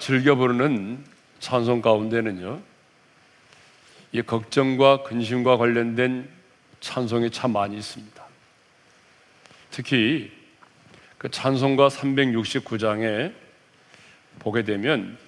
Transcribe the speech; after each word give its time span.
즐겨 0.00 0.34
부르는 0.34 1.04
찬송 1.40 1.82
가운데는요, 1.82 2.60
이 4.12 4.22
걱정과 4.22 5.02
근심과 5.02 5.58
관련된 5.58 6.26
찬송이 6.80 7.30
참 7.30 7.52
많이 7.52 7.76
있습니다. 7.76 8.24
특히 9.70 10.32
그 11.18 11.30
찬송가 11.30 11.88
369장에 11.88 13.34
보게 14.38 14.62
되면 14.62 15.18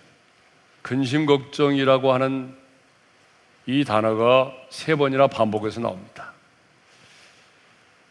근심 0.80 1.26
걱정이라고 1.26 2.12
하는 2.14 2.56
이 3.66 3.84
단어가 3.84 4.52
세 4.70 4.94
번이나 4.96 5.26
반복해서 5.26 5.80
나옵니다. 5.80 6.32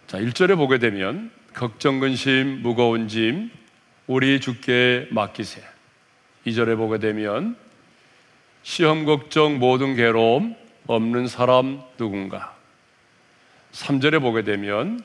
자, 0.05 0.19
1절에 0.19 0.55
보게 0.55 0.77
되면 0.77 1.31
걱정 1.55 1.99
근심 1.99 2.61
무거운 2.61 3.07
짐 3.07 3.49
우리 4.05 4.39
주께 4.39 5.07
맡기세. 5.09 5.70
2절에 6.45 6.75
보게 6.77 6.97
되면 6.97 7.55
시험 8.63 9.05
걱정 9.05 9.59
모든 9.59 9.95
괴로움 9.95 10.55
없는 10.87 11.27
사람 11.27 11.81
누군가. 11.97 12.55
3절에 13.71 14.21
보게 14.21 14.43
되면 14.43 15.01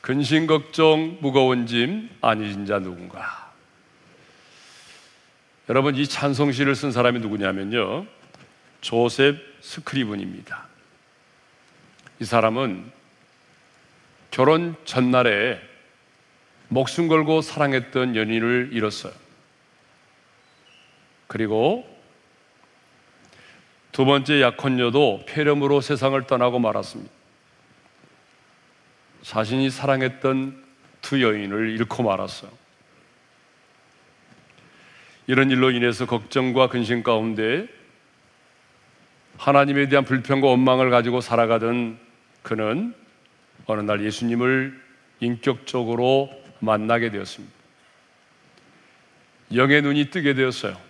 근심 0.00 0.46
걱정 0.46 1.18
무거운 1.20 1.66
짐 1.66 2.08
아니진 2.20 2.66
자 2.66 2.78
누군가. 2.78 3.52
여러분 5.68 5.96
이 5.96 6.06
찬송시를 6.06 6.74
쓴 6.74 6.92
사람이 6.92 7.20
누구냐면요. 7.20 8.06
조셉 8.80 9.36
스크리븐입니다. 9.60 10.66
이 12.20 12.24
사람은 12.24 12.90
결혼 14.30 14.76
전날에 14.84 15.60
목숨 16.68 17.08
걸고 17.08 17.42
사랑했던 17.42 18.16
연인을 18.16 18.70
잃었어요. 18.72 19.12
그리고 21.28 21.86
두 23.92 24.04
번째 24.04 24.40
약혼녀도 24.40 25.24
폐렴으로 25.26 25.80
세상을 25.80 26.20
떠나고 26.26 26.58
말았습니다. 26.58 27.12
자신이 29.22 29.70
사랑했던 29.70 30.64
두 31.02 31.22
여인을 31.22 31.70
잃고 31.70 32.02
말았어요. 32.02 32.50
이런 35.26 35.50
일로 35.50 35.70
인해서 35.70 36.06
걱정과 36.06 36.68
근심 36.68 37.02
가운데 37.02 37.68
하나님에 39.36 39.88
대한 39.88 40.04
불평과 40.04 40.48
원망을 40.48 40.90
가지고 40.90 41.20
살아가던 41.20 41.98
그는 42.42 42.94
어느 43.66 43.82
날 43.82 44.02
예수님을 44.04 44.80
인격적으로 45.20 46.30
만나게 46.60 47.10
되었습니다. 47.10 47.54
영의 49.54 49.82
눈이 49.82 50.10
뜨게 50.10 50.34
되었어요. 50.34 50.87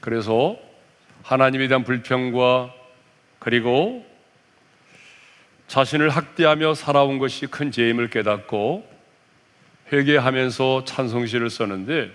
그래서 0.00 0.56
하나님에 1.22 1.68
대한 1.68 1.84
불평과 1.84 2.72
그리고 3.38 4.04
자신을 5.66 6.08
학대하며 6.08 6.74
살아온 6.74 7.18
것이 7.18 7.46
큰 7.46 7.70
죄임을 7.70 8.08
깨닫고 8.08 8.88
회개하면서 9.92 10.84
찬송시를 10.84 11.50
썼는데 11.50 12.10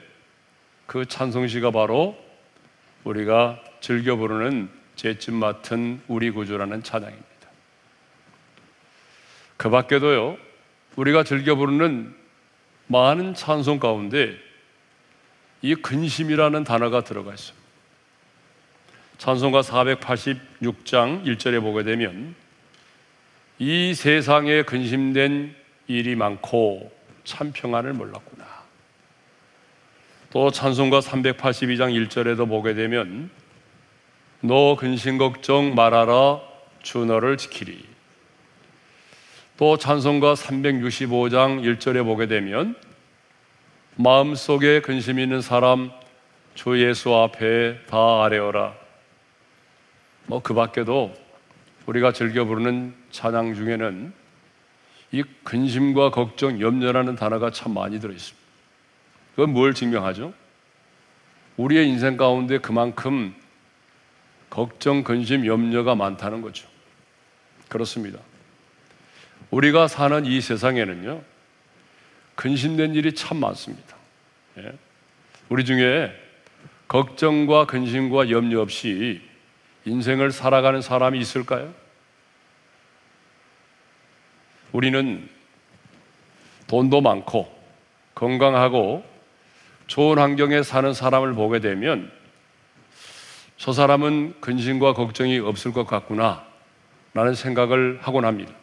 그 0.86 1.06
찬송시가 1.06 1.72
바로 1.72 2.18
우리가 3.04 3.62
즐겨 3.80 4.16
부르는 4.16 4.70
죄집 4.96 5.34
맡은 5.34 6.02
우리 6.08 6.32
구주라는 6.32 6.84
찬양입니다. 6.84 7.28
그 9.58 9.70
밖에도요, 9.70 10.38
우리가 10.96 11.24
즐겨 11.24 11.56
부르는 11.56 12.16
많은 12.88 13.34
찬송 13.34 13.80
가운데 13.80 14.38
이 15.62 15.76
근심이라는 15.76 16.64
단어가 16.64 17.04
들어가 17.04 17.34
있어요. 17.34 17.63
찬송가 19.24 19.62
486장 19.62 21.24
1절에 21.24 21.62
보게 21.62 21.84
되면 21.84 22.36
이 23.58 23.94
세상에 23.94 24.64
근심된 24.64 25.56
일이 25.88 26.14
많고 26.18 26.92
참 27.24 27.54
평안을 27.54 27.94
몰랐구나. 27.94 28.44
또 30.30 30.52
찬송가 30.52 31.00
382장 31.00 32.10
1절에도 32.10 32.50
보게 32.50 32.74
되면 32.74 33.30
너 34.42 34.76
근심 34.76 35.18
걱정 35.18 35.74
말아라 35.74 36.42
주 36.82 37.06
너를 37.06 37.38
지키리. 37.38 37.82
또 39.56 39.78
찬송가 39.78 40.34
365장 40.34 41.62
1절에 41.64 42.04
보게 42.04 42.28
되면 42.28 42.76
마음속에 43.96 44.82
근심 44.82 45.18
있는 45.18 45.40
사람 45.40 45.94
주 46.56 46.78
예수 46.86 47.16
앞에 47.16 47.86
다 47.86 48.24
아뢰어라. 48.26 48.83
뭐 50.26 50.40
그 50.42 50.54
밖에도 50.54 51.14
우리가 51.86 52.14
즐겨 52.14 52.46
부르는 52.46 52.94
찬양 53.12 53.56
중에는 53.56 54.14
이 55.12 55.24
근심과 55.44 56.12
걱정, 56.12 56.60
염려라는 56.60 57.16
단어가 57.16 57.52
참 57.52 57.74
많이 57.74 58.00
들어 58.00 58.14
있습니다. 58.14 58.44
그건 59.36 59.54
뭘 59.54 59.74
증명하죠? 59.74 60.34
우리의 61.58 61.88
인생 61.88 62.18
가운데 62.18 62.58
그만큼 62.58 63.36
걱정, 64.50 65.04
근심, 65.04 65.46
염려가 65.46 65.96
많다는 65.96 66.42
거죠. 66.42 66.68
그렇습니다. 67.70 68.20
우리가 69.52 69.88
사는 69.88 70.26
이 70.26 70.42
세상에는요, 70.42 71.22
근심된 72.36 72.96
일이 72.96 73.14
참 73.14 73.38
많습니다. 73.38 73.96
예. 74.58 74.74
우리 75.50 75.66
중에 75.66 76.12
걱정과 76.88 77.66
근심과 77.66 78.30
염려 78.30 78.62
없이 78.62 79.22
인생을 79.86 80.32
살아가는 80.32 80.82
사람이 80.82 81.20
있을까요? 81.20 81.74
우리는 84.72 85.30
돈도 86.68 87.02
많고 87.02 87.54
건강하고 88.16 89.04
좋은 89.88 90.18
환경에 90.18 90.64
사는 90.64 90.94
사람을 90.94 91.34
보게 91.34 91.60
되면 91.60 92.12
저 93.58 93.72
사람은 93.72 94.42
근심과 94.42 94.94
걱정이 94.94 95.40
없을 95.40 95.72
것 95.72 95.86
같구나 95.86 96.44
라는 97.14 97.36
생각을 97.36 98.00
하곤 98.02 98.26
합니다. 98.26 98.54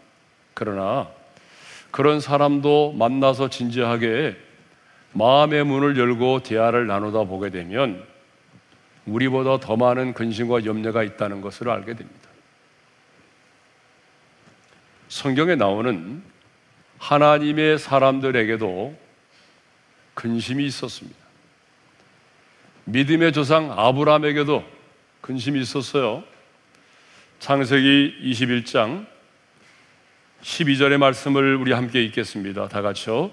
그러나 0.54 1.08
그런 1.90 2.20
사람도 2.20 2.92
만나서 2.92 3.48
진지하게 3.48 4.36
마음의 5.12 5.64
문을 5.64 5.96
열고 5.96 6.42
대화를 6.42 6.86
나누다 6.86 7.24
보게 7.24 7.50
되면 7.50 8.04
우리보다 9.06 9.60
더 9.60 9.76
많은 9.76 10.14
근심과 10.14 10.64
염려가 10.64 11.02
있다는 11.02 11.40
것을 11.40 11.68
알게 11.68 11.94
됩니다. 11.94 12.28
성경에 15.08 15.56
나오는 15.56 16.22
하나님의 16.98 17.78
사람들에게도 17.78 18.96
근심이 20.14 20.64
있었습니다. 20.66 21.18
믿음의 22.84 23.32
조상 23.32 23.72
아브라함에게도 23.72 24.64
근심이 25.20 25.60
있었어요. 25.60 26.24
창세기 27.38 28.18
21장 28.22 29.06
12절의 30.42 30.98
말씀을 30.98 31.56
우리 31.56 31.72
함께 31.72 32.02
읽겠습니다. 32.04 32.68
다 32.68 32.82
같이요. 32.82 33.30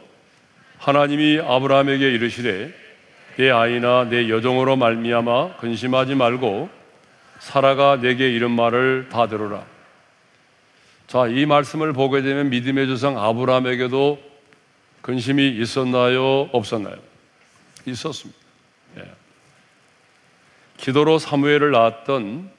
하나님이 0.78 1.40
아브라함에게 1.40 2.12
이르시되 2.12 2.87
내 3.38 3.52
아이나 3.52 4.04
내 4.04 4.30
여종으로 4.30 4.76
말미암아 4.78 5.58
근심하지 5.58 6.16
말고 6.16 6.70
사라가 7.38 7.98
내게 8.02 8.32
이런 8.32 8.52
말을 8.52 9.10
다 9.12 9.28
들어라. 9.28 9.64
자, 11.06 11.28
이 11.28 11.46
말씀을 11.46 11.94
보게 11.94 12.24
되면 12.24 12.50
믿음의 12.50 12.88
조상 12.88 13.18
아브라함에게도 13.18 14.20
근심이 15.02 15.50
있었나요? 15.50 16.50
없었나요? 16.52 16.98
있었습니다. 17.86 18.40
예. 18.98 19.04
기도로 20.78 21.20
사무엘을 21.20 21.72
낳았던 21.72 22.50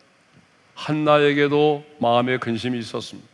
한나에게도 0.74 1.84
마음의 1.98 2.38
근심이 2.38 2.78
있었습니다. 2.78 3.28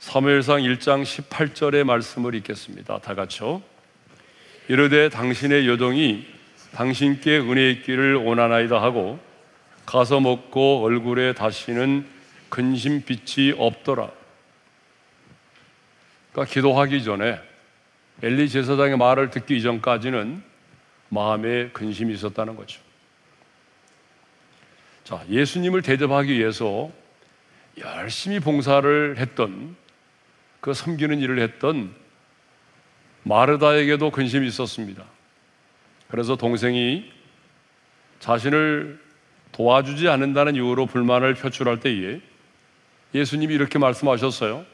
사무엘상 0.00 0.60
1장 0.60 1.02
18절의 1.02 1.84
말씀을 1.84 2.34
읽겠습니다. 2.34 2.98
다 2.98 3.14
같이요. 3.14 3.62
이르되 4.70 5.08
당신의 5.08 5.66
여종이 5.66 6.24
당신께 6.74 7.38
은혜 7.38 7.70
있기를 7.70 8.14
원하나이다 8.14 8.80
하고 8.80 9.18
가서 9.84 10.20
먹고 10.20 10.84
얼굴에 10.84 11.32
다시는 11.32 12.06
근심빛이 12.50 13.54
없더라. 13.58 14.08
그러니까 16.30 16.54
기도하기 16.54 17.02
전에 17.02 17.40
엘리 18.22 18.48
제사장의 18.48 18.96
말을 18.96 19.30
듣기 19.30 19.56
이전까지는 19.56 20.40
마음에 21.08 21.70
근심이 21.70 22.14
있었다는 22.14 22.54
거죠. 22.54 22.80
자, 25.02 25.24
예수님을 25.28 25.82
대접하기 25.82 26.32
위해서 26.32 26.92
열심히 27.76 28.38
봉사를 28.38 29.16
했던 29.18 29.74
그 30.60 30.72
섬기는 30.74 31.18
일을 31.18 31.40
했던 31.40 31.92
마르다에게도 33.22 34.10
근심이 34.10 34.46
있었습니다. 34.48 35.04
그래서 36.08 36.36
동생이 36.36 37.10
자신을 38.18 38.98
도와주지 39.52 40.08
않는다는 40.08 40.54
이유로 40.54 40.86
불만을 40.86 41.34
표출할 41.34 41.80
때에 41.80 42.20
예수님이 43.14 43.54
이렇게 43.54 43.78
말씀하셨어요. 43.78 44.64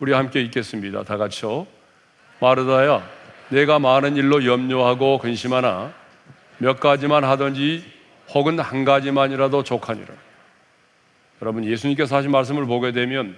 우리 0.00 0.12
함께 0.12 0.40
읽겠습니다. 0.40 1.04
다 1.04 1.16
같이요. 1.16 1.66
마르다야, 2.40 3.08
내가 3.50 3.78
많은 3.78 4.16
일로 4.16 4.44
염려하고 4.44 5.18
근심하나 5.18 5.92
몇 6.58 6.80
가지만 6.80 7.24
하든지 7.24 7.84
혹은 8.34 8.58
한 8.58 8.84
가지만이라도 8.84 9.62
족하니라. 9.62 10.14
여러분, 11.42 11.64
예수님께서 11.64 12.16
하신 12.16 12.30
말씀을 12.30 12.66
보게 12.66 12.92
되면 12.92 13.36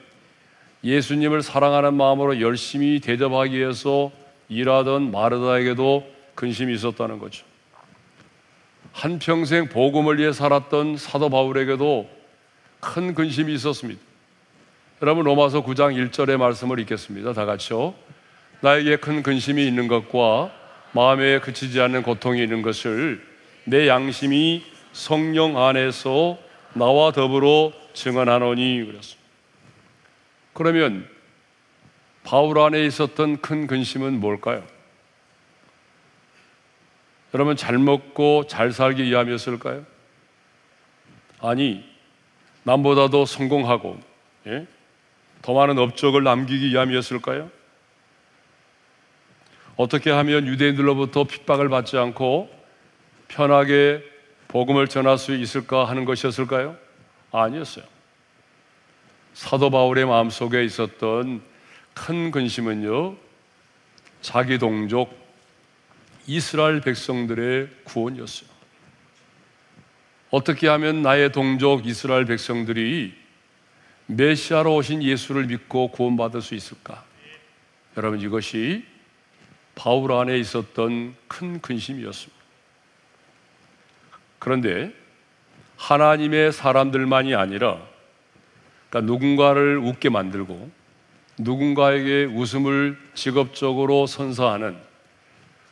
예수님을 0.85 1.43
사랑하는 1.43 1.95
마음으로 1.95 2.41
열심히 2.41 3.01
대접하기 3.01 3.57
위해서 3.57 4.13
일하던 4.49 5.11
마르다에게도 5.11 6.07
근심이 6.35 6.75
있었다는 6.75 7.19
거죠. 7.19 7.45
한평생 8.93 9.69
복음을 9.69 10.19
위해 10.19 10.33
살았던 10.33 10.97
사도 10.97 11.29
바울에게도 11.29 12.09
큰 12.81 13.15
근심이 13.15 13.53
있었습니다. 13.55 14.01
여러분 15.03 15.25
로마서 15.25 15.65
9장 15.65 16.11
1절의 16.11 16.37
말씀을 16.37 16.79
읽겠습니다. 16.81 17.33
다 17.33 17.45
같이요. 17.45 17.95
나에게 18.61 18.97
큰 18.97 19.23
근심이 19.23 19.67
있는 19.67 19.89
것과 19.89 20.53
마음에 20.93 21.41
그치지 21.41 21.81
않는 21.81 22.03
고통이 22.03 22.43
있는 22.43 22.63
것을 22.63 23.21
내 23.65 23.89
양심이 23.89 24.65
성령 24.93 25.59
안에서 25.59 26.39
나와 26.73 27.11
더불어 27.11 27.73
증언하노니 27.95 28.85
그랬습니다. 28.87 29.25
그러면 30.53 31.14
바울 32.25 32.59
안에 32.59 32.85
있었던 32.87 33.41
큰 33.41 33.67
근심은 33.67 34.19
뭘까요? 34.19 34.65
여러분 37.35 37.55
잘 37.57 37.79
먹고 37.79 38.47
잘 38.47 38.73
살기 38.73 39.05
위함이었을까요? 39.05 39.85
아니 41.41 41.85
남보다도 42.63 43.27
성공하고 43.27 44.01
예? 44.47 44.67
더 45.43 45.53
많은 45.53 45.79
업적을 45.79 46.25
남기기 46.25 46.71
위함이었을까요? 46.71 47.51
어떻게 49.77 50.11
하면 50.11 50.47
유대인들로부터 50.47 51.25
핍박을 51.25 51.69
받지 51.69 51.99
않고 51.99 52.49
편하게 53.29 54.03
복음을 54.49 54.89
전할 54.89 55.19
수 55.19 55.35
있을까 55.35 55.85
하는 55.85 56.05
것이었을까요? 56.05 56.77
아니었어요. 57.33 57.85
사도 59.35 59.69
바울의 59.69 60.07
마음속에 60.07 60.65
있었던 60.65 61.43
큰 61.95 62.31
근심은요, 62.31 63.17
자기 64.21 64.59
동족 64.59 65.17
이스라엘 66.27 66.81
백성들의 66.81 67.69
구원이었어요. 67.85 68.49
어떻게 70.31 70.67
하면 70.69 71.03
나의 71.03 71.31
동족 71.33 71.87
이스라엘 71.87 72.25
백성들이 72.25 73.15
메시아로 74.07 74.75
오신 74.75 75.03
예수를 75.03 75.47
믿고 75.47 75.89
구원받을 75.89 76.43
수 76.43 76.55
있을까? 76.55 77.05
여러분 77.97 78.21
이것이 78.21 78.85
바울 79.75 80.13
안에 80.13 80.39
있었던 80.39 81.15
큰 81.29 81.61
근심이었습니다. 81.61 82.45
그런데 84.39 84.93
하나님의 85.77 86.53
사람들만이 86.53 87.35
아니라 87.35 87.81
그러니까 88.91 89.13
누군가를 89.13 89.79
웃게 89.79 90.09
만들고 90.09 90.71
누군가에게 91.39 92.25
웃음을 92.25 92.97
직업적으로 93.15 94.07
선사하는 94.07 94.77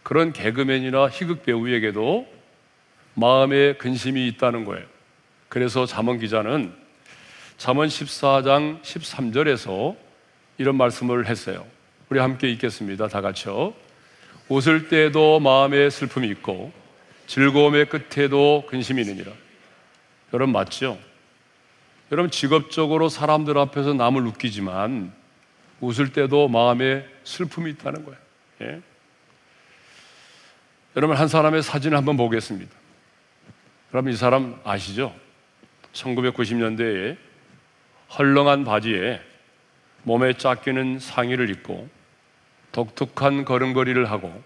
그런 0.02 0.32
개그맨이나 0.32 1.08
희극 1.08 1.44
배우에게도 1.44 2.26
마음에 3.14 3.74
근심이 3.74 4.26
있다는 4.28 4.64
거예요. 4.64 4.84
그래서 5.48 5.86
잠언 5.86 6.18
기자는 6.18 6.72
잠언 7.58 7.88
14장 7.88 8.82
13절에서 8.82 9.96
이런 10.58 10.76
말씀을 10.76 11.26
했어요. 11.26 11.64
우리 12.08 12.18
함께 12.18 12.50
읽겠습니다. 12.50 13.08
다 13.08 13.20
같이요. 13.20 13.74
웃을 14.48 14.88
때도 14.88 15.40
마음에 15.40 15.88
슬픔이 15.88 16.28
있고 16.28 16.72
즐거움의 17.26 17.88
끝에도 17.88 18.64
근심이 18.68 19.02
있느니라. 19.02 19.32
여러분 20.34 20.52
맞죠? 20.52 20.98
여러분 22.10 22.30
직업적으로 22.30 23.08
사람들 23.08 23.56
앞에서 23.56 23.94
남을 23.94 24.26
웃기지만 24.26 25.12
웃을 25.82 26.12
때도 26.12 26.48
마음에 26.48 27.04
슬픔이 27.24 27.72
있다는 27.72 28.04
거예요. 28.04 28.18
예? 28.62 28.80
여러분 30.94 31.16
한 31.16 31.26
사람의 31.26 31.62
사진을 31.62 31.98
한번 31.98 32.16
보겠습니다. 32.16 32.72
그럼 33.90 34.08
이 34.08 34.16
사람 34.16 34.60
아시죠? 34.64 35.14
1990년대에 35.92 37.16
헐렁한 38.16 38.64
바지에 38.64 39.20
몸에 40.04 40.34
짝끼는 40.34 41.00
상의를 41.00 41.50
입고 41.50 41.88
독특한 42.70 43.44
걸음걸이를 43.44 44.10
하고 44.10 44.42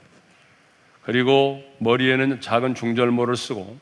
그리고 1.02 1.62
머리에는 1.78 2.40
작은 2.40 2.74
중절모를 2.74 3.36
쓰고 3.36 3.78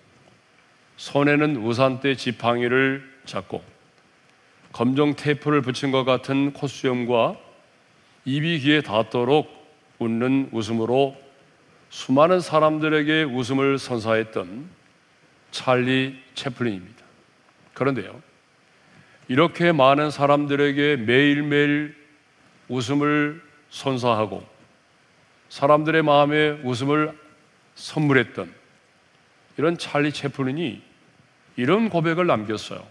손에는 0.97 1.57
우산대 1.57 2.17
지팡이를 2.17 3.09
잡고 3.25 3.63
검정 4.73 5.15
테이프를 5.15 5.63
붙인 5.63 5.93
것 5.93 6.05
같은 6.05 6.53
콧수염과 6.53 7.44
입이 8.25 8.61
귀에 8.61 8.81
닿도록 8.81 9.49
웃는 9.99 10.51
웃음으로 10.53 11.17
수많은 11.91 12.41
사람들에게 12.41 13.25
웃음을 13.25 13.79
선사했던 13.79 14.69
찰리 15.51 16.19
채플린입니다. 16.35 17.05
그런데요, 17.75 18.21
이렇게 19.29 19.73
많은 19.73 20.11
사람들에게 20.11 20.97
매일매일 20.97 21.95
웃음을 22.69 23.43
선사하고 23.71 24.45
사람들의 25.49 26.03
마음에 26.03 26.51
웃음을 26.65 27.17
선물했던 27.75 28.53
이런 29.57 29.79
찰리 29.79 30.13
채플린이 30.13 30.83
이런 31.57 31.89
고백을 31.89 32.27
남겼어요. 32.27 32.85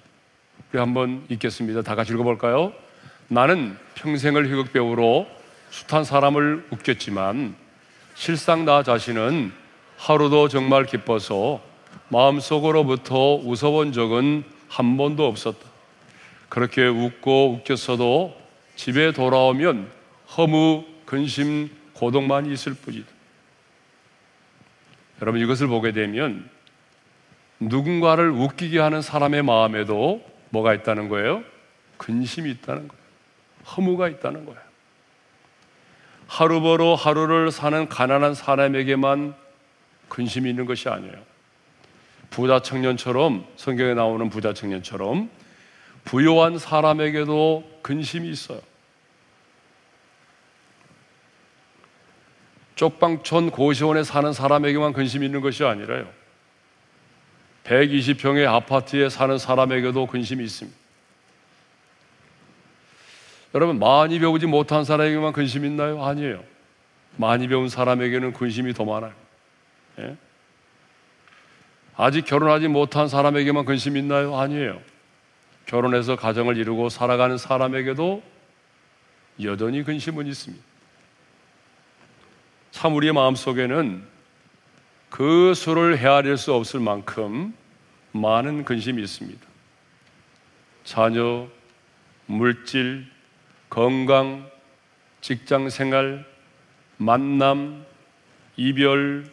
우리 0.72 0.80
한번 0.80 1.26
읽겠습니다. 1.30 1.82
다 1.82 1.96
같이 1.96 2.14
읽어볼까요? 2.14 2.74
나는 3.28 3.78
평생을 3.96 4.48
희극 4.48 4.74
배우로 4.74 5.28
숱한 5.70 6.04
사람을 6.04 6.68
웃겼지만 6.72 7.56
실상 8.16 8.66
나 8.66 8.84
자신은 8.84 9.52
하루도 9.98 10.50
정말 10.50 10.86
기뻐서 10.86 11.62
마음속으로부터 12.10 13.36
웃어본 13.36 13.92
적은 13.94 14.44
한 14.68 14.98
번도 14.98 15.26
없었다. 15.26 15.60
그렇게 16.50 16.86
웃고 16.86 17.60
웃겼어도 17.60 18.38
집에 18.76 19.12
돌아오면 19.12 19.90
허무, 20.38 20.86
근심, 21.06 21.70
고독만 21.94 22.52
있을 22.52 22.74
뿐이다. 22.74 23.08
여러분 25.22 25.42
이것을 25.42 25.68
보게 25.68 25.92
되면 25.92 26.50
누군가를 27.60 28.30
웃기게 28.30 28.80
하는 28.80 29.02
사람의 29.02 29.44
마음에도 29.44 30.24
뭐가 30.50 30.74
있다는 30.74 31.08
거예요? 31.08 31.44
근심이 31.98 32.52
있다는 32.52 32.88
거예요. 32.88 33.03
허무가 33.66 34.10
있다는 34.10 34.46
거예요. 34.46 34.60
하루 36.28 36.62
벌어 36.62 36.96
하루를 36.96 37.52
사는 37.52 37.88
가난한 37.88 38.34
사람에게만 38.34 39.36
근심이 40.10 40.50
있는 40.50 40.66
것이 40.66 40.90
아니에요. 40.90 41.14
부자 42.30 42.62
청년처럼 42.62 43.46
성경에 43.56 43.94
나오는 43.94 44.30
부자 44.30 44.54
청년처럼 44.54 45.30
부요한 46.04 46.58
사람에게도 46.58 47.80
근심이 47.82 48.30
있어요. 48.30 48.60
쪽방촌 52.76 53.52
고시원에 53.52 54.04
사는 54.04 54.34
사람에게만 54.34 54.94
근심이 54.94 55.26
있는 55.26 55.42
것이 55.42 55.64
아니라요. 55.64 56.10
120평의 57.64 58.48
아파트에 58.48 59.10
사는 59.10 59.38
사람에게도 59.38 60.08
근심이 60.08 60.44
있습니다. 60.44 60.83
여러분 63.54 63.80
많이 63.80 64.20
배우지 64.20 64.48
못한 64.48 64.84
사람에게만 64.84 65.34
근심 65.34 65.66
있나요? 65.66 66.04
아니에요. 66.04 66.44
많이 67.18 67.48
배운 67.48 67.70
사람에게는 67.70 68.34
근심이 68.34 68.74
더 68.74 68.86
많아요. 68.86 69.14
예? 70.00 70.18
아직 71.96 72.26
결혼하지 72.26 72.68
못한 72.68 73.08
사람에게만 73.08 73.66
근심 73.66 73.98
있나요? 73.98 74.38
아니에요. 74.38 74.82
결혼해서 75.68 76.16
가정을 76.16 76.58
이루고 76.58 76.90
살아가는 76.90 77.38
사람에게도 77.38 78.24
여전히 79.44 79.84
근심은 79.84 80.26
있습니다. 80.26 80.64
참 82.72 82.96
우리의 82.96 83.14
마음 83.14 83.36
속에는 83.36 84.04
그 85.10 85.54
수를 85.54 86.00
헤아릴 86.00 86.38
수 86.38 86.54
없을 86.54 86.80
만큼 86.80 87.54
많은 88.14 88.66
근심이 88.66 89.02
있습니다. 89.02 89.46
자녀, 90.84 91.48
물질, 92.26 93.13
건강, 93.74 94.48
직장 95.22 95.68
생활, 95.68 96.24
만남, 96.98 97.84
이별, 98.56 99.26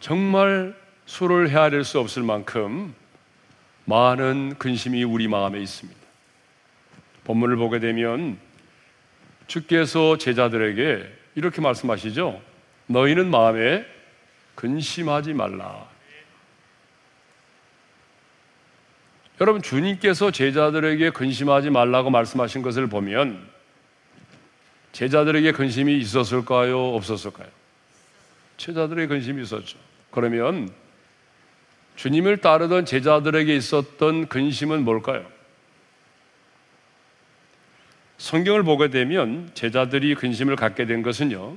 정말 0.00 0.74
수를 1.04 1.50
헤아릴 1.50 1.84
수 1.84 2.00
없을 2.00 2.22
만큼 2.22 2.94
많은 3.84 4.54
근심이 4.58 5.04
우리 5.04 5.28
마음에 5.28 5.60
있습니다. 5.60 6.00
본문을 7.24 7.56
보게 7.56 7.80
되면 7.80 8.38
주께서 9.46 10.16
제자들에게 10.16 11.06
이렇게 11.34 11.60
말씀하시죠. 11.60 12.40
너희는 12.86 13.30
마음에 13.30 13.84
근심하지 14.54 15.34
말라. 15.34 15.86
여러분, 19.40 19.62
주님께서 19.62 20.30
제자들에게 20.30 21.10
근심하지 21.10 21.70
말라고 21.70 22.10
말씀하신 22.10 22.62
것을 22.62 22.88
보면 22.88 23.46
제자들에게 24.92 25.52
근심이 25.52 25.96
있었을까요? 25.98 26.94
없었을까요? 26.94 27.48
제자들의 28.56 29.06
근심이 29.06 29.42
있었죠. 29.42 29.78
그러면 30.10 30.68
주님을 31.94 32.38
따르던 32.38 32.84
제자들에게 32.84 33.54
있었던 33.56 34.28
근심은 34.28 34.84
뭘까요? 34.84 35.24
성경을 38.18 38.64
보게 38.64 38.90
되면 38.90 39.50
제자들이 39.54 40.16
근심을 40.16 40.56
갖게 40.56 40.86
된 40.86 41.02
것은요. 41.02 41.56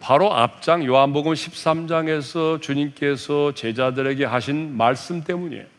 바로 0.00 0.32
앞장 0.32 0.86
요한복음 0.86 1.32
13장에서 1.32 2.62
주님께서 2.62 3.52
제자들에게 3.52 4.24
하신 4.24 4.76
말씀 4.76 5.22
때문이에요. 5.22 5.77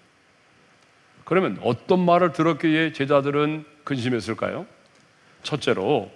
그러면 1.29 1.59
어떤 1.62 2.03
말을 2.03 2.31
들었기에 2.31 2.91
제자들은 2.91 3.63
근심했을까요? 3.83 4.65
첫째로 5.43 6.12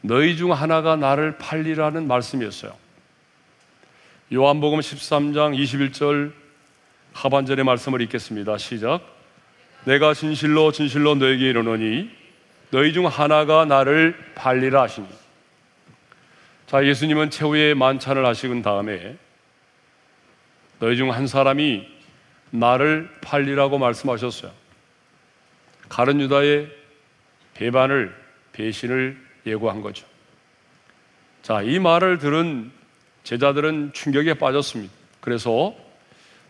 너희 0.00 0.36
중 0.36 0.52
하나가 0.52 0.96
나를 0.96 1.38
팔리라는 1.38 2.08
말씀이었어요. 2.08 2.74
요한복음 4.34 4.80
13장 4.80 5.56
21절 5.56 6.32
하반절의 7.12 7.64
말씀을 7.64 8.00
읽겠습니다. 8.02 8.58
시작. 8.58 9.02
내가 9.84 10.14
진실로 10.14 10.72
진실로 10.72 11.14
너에게 11.14 11.50
이르노니 11.50 12.10
너희 12.72 12.92
중 12.92 13.06
하나가 13.06 13.66
나를 13.66 14.16
팔리라 14.34 14.82
하시니. 14.82 15.06
자, 16.66 16.84
예수님은 16.84 17.30
최후의 17.30 17.76
만찬을 17.76 18.26
하시은 18.26 18.62
다음에 18.62 19.16
너희 20.80 20.96
중 20.96 21.12
한 21.12 21.28
사람이 21.28 21.97
나를 22.50 23.10
팔리라고 23.20 23.78
말씀하셨어요. 23.78 24.50
가른 25.88 26.20
유다의 26.20 26.68
배반을 27.54 28.14
배신을 28.52 29.16
예고한 29.46 29.80
거죠. 29.80 30.06
자, 31.42 31.62
이 31.62 31.78
말을 31.78 32.18
들은 32.18 32.70
제자들은 33.24 33.92
충격에 33.92 34.34
빠졌습니다. 34.34 34.92
그래서 35.20 35.74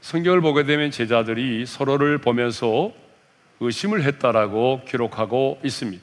성경을 0.00 0.40
보게 0.40 0.64
되면 0.64 0.90
제자들이 0.90 1.66
서로를 1.66 2.18
보면서 2.18 2.92
의심을 3.60 4.02
했다라고 4.04 4.82
기록하고 4.86 5.60
있습니다. 5.64 6.02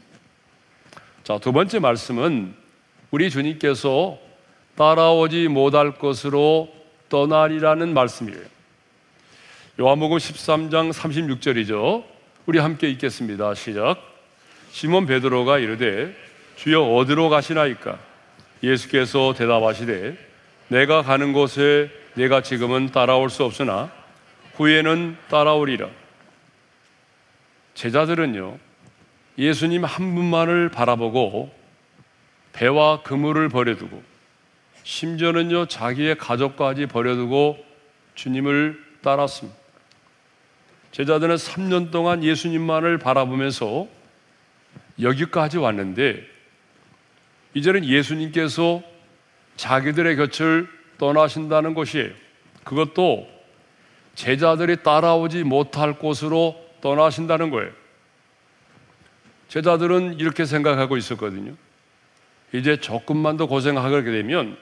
자, 1.23 1.37
두 1.39 1.51
번째 1.53 1.79
말씀은 1.79 2.53
우리 3.11 3.29
주님께서 3.29 4.19
따라오지 4.75 5.47
못할 5.47 5.93
것으로 5.93 6.69
떠나리라는 7.09 7.93
말씀이에요. 7.93 8.54
요한복음 9.77 10.19
13장 10.19 10.93
36절이죠. 10.93 12.05
우리 12.45 12.59
함께 12.59 12.89
읽겠습니다. 12.91 13.55
시작. 13.55 13.97
시몬 14.71 15.05
베드로가 15.05 15.59
이르되 15.59 16.15
주여 16.55 16.81
어디로 16.81 17.27
가시나이까? 17.27 17.99
예수께서 18.63 19.33
대답하시되 19.33 20.17
내가 20.69 21.01
가는 21.01 21.33
곳에 21.33 21.91
내가 22.13 22.41
지금은 22.41 22.93
따라올 22.93 23.29
수 23.29 23.43
없으나 23.43 23.91
후에는 24.53 25.17
따라오리라. 25.29 25.89
제자들은요, 27.73 28.57
예수님 29.37 29.83
한 29.83 30.15
분만을 30.15 30.69
바라보고 30.69 31.53
배와 32.53 33.01
그물을 33.03 33.49
버려두고 33.49 34.01
심지어는요, 34.83 35.65
자기의 35.65 36.15
가족까지 36.15 36.85
버려두고 36.85 37.57
주님을 38.15 38.81
따랐습니다. 39.01 39.64
제자들은 40.95 41.35
3년 41.35 41.91
동안 41.91 42.23
예수님만을 42.23 42.99
바라보면서 42.99 43.85
여기까지 45.01 45.57
왔는데 45.57 46.25
이제는 47.53 47.83
예수님께서 47.83 48.81
자기들의 49.57 50.15
곁을 50.15 50.69
떠나신다는 50.97 51.73
것이에요. 51.73 52.13
그것도 52.63 53.27
제자들이 54.13 54.83
따라오지 54.83 55.43
못할 55.43 55.99
곳으로 55.99 56.55
떠나신다는 56.79 57.49
거예요. 57.49 57.73
제자들은 59.49 60.17
이렇게 60.21 60.45
생각하고 60.45 60.95
있었거든요. 60.95 61.55
이제 62.53 62.79
조금만 62.79 63.35
더 63.35 63.47
고생하게 63.47 64.01
되면 64.03 64.57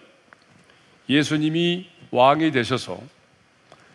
예수님이 1.07 1.87
왕이 2.09 2.49
되셔서 2.49 2.99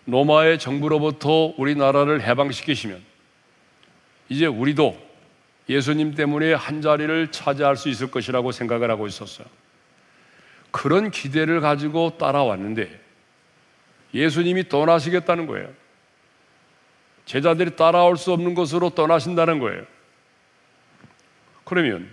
로마의 0.09 0.59
정부로부터 0.59 1.53
우리나라를 1.59 2.23
해방시키시면 2.23 3.03
이제 4.31 4.47
우리도 4.47 4.99
예수님 5.69 6.15
때문에 6.15 6.55
한 6.55 6.81
자리를 6.81 7.31
차지할 7.31 7.77
수 7.77 7.91
있을 7.91 8.11
것이라고 8.11 8.51
생각을 8.51 8.91
하고 8.91 9.07
있었어요. 9.07 9.47
그런 10.71 11.11
기대를 11.11 11.61
가지고 11.61 12.17
따라왔는데 12.17 12.89
예수님이 14.15 14.71
떠나시겠다는 14.71 15.47
거예요. 15.47 15.69
제자들이 17.27 17.77
따라올 17.77 18.17
수 18.17 18.33
없는 18.33 18.55
것으로 18.55 18.89
떠나신다는 18.91 19.59
거예요. 19.59 19.85
그러면 21.65 22.11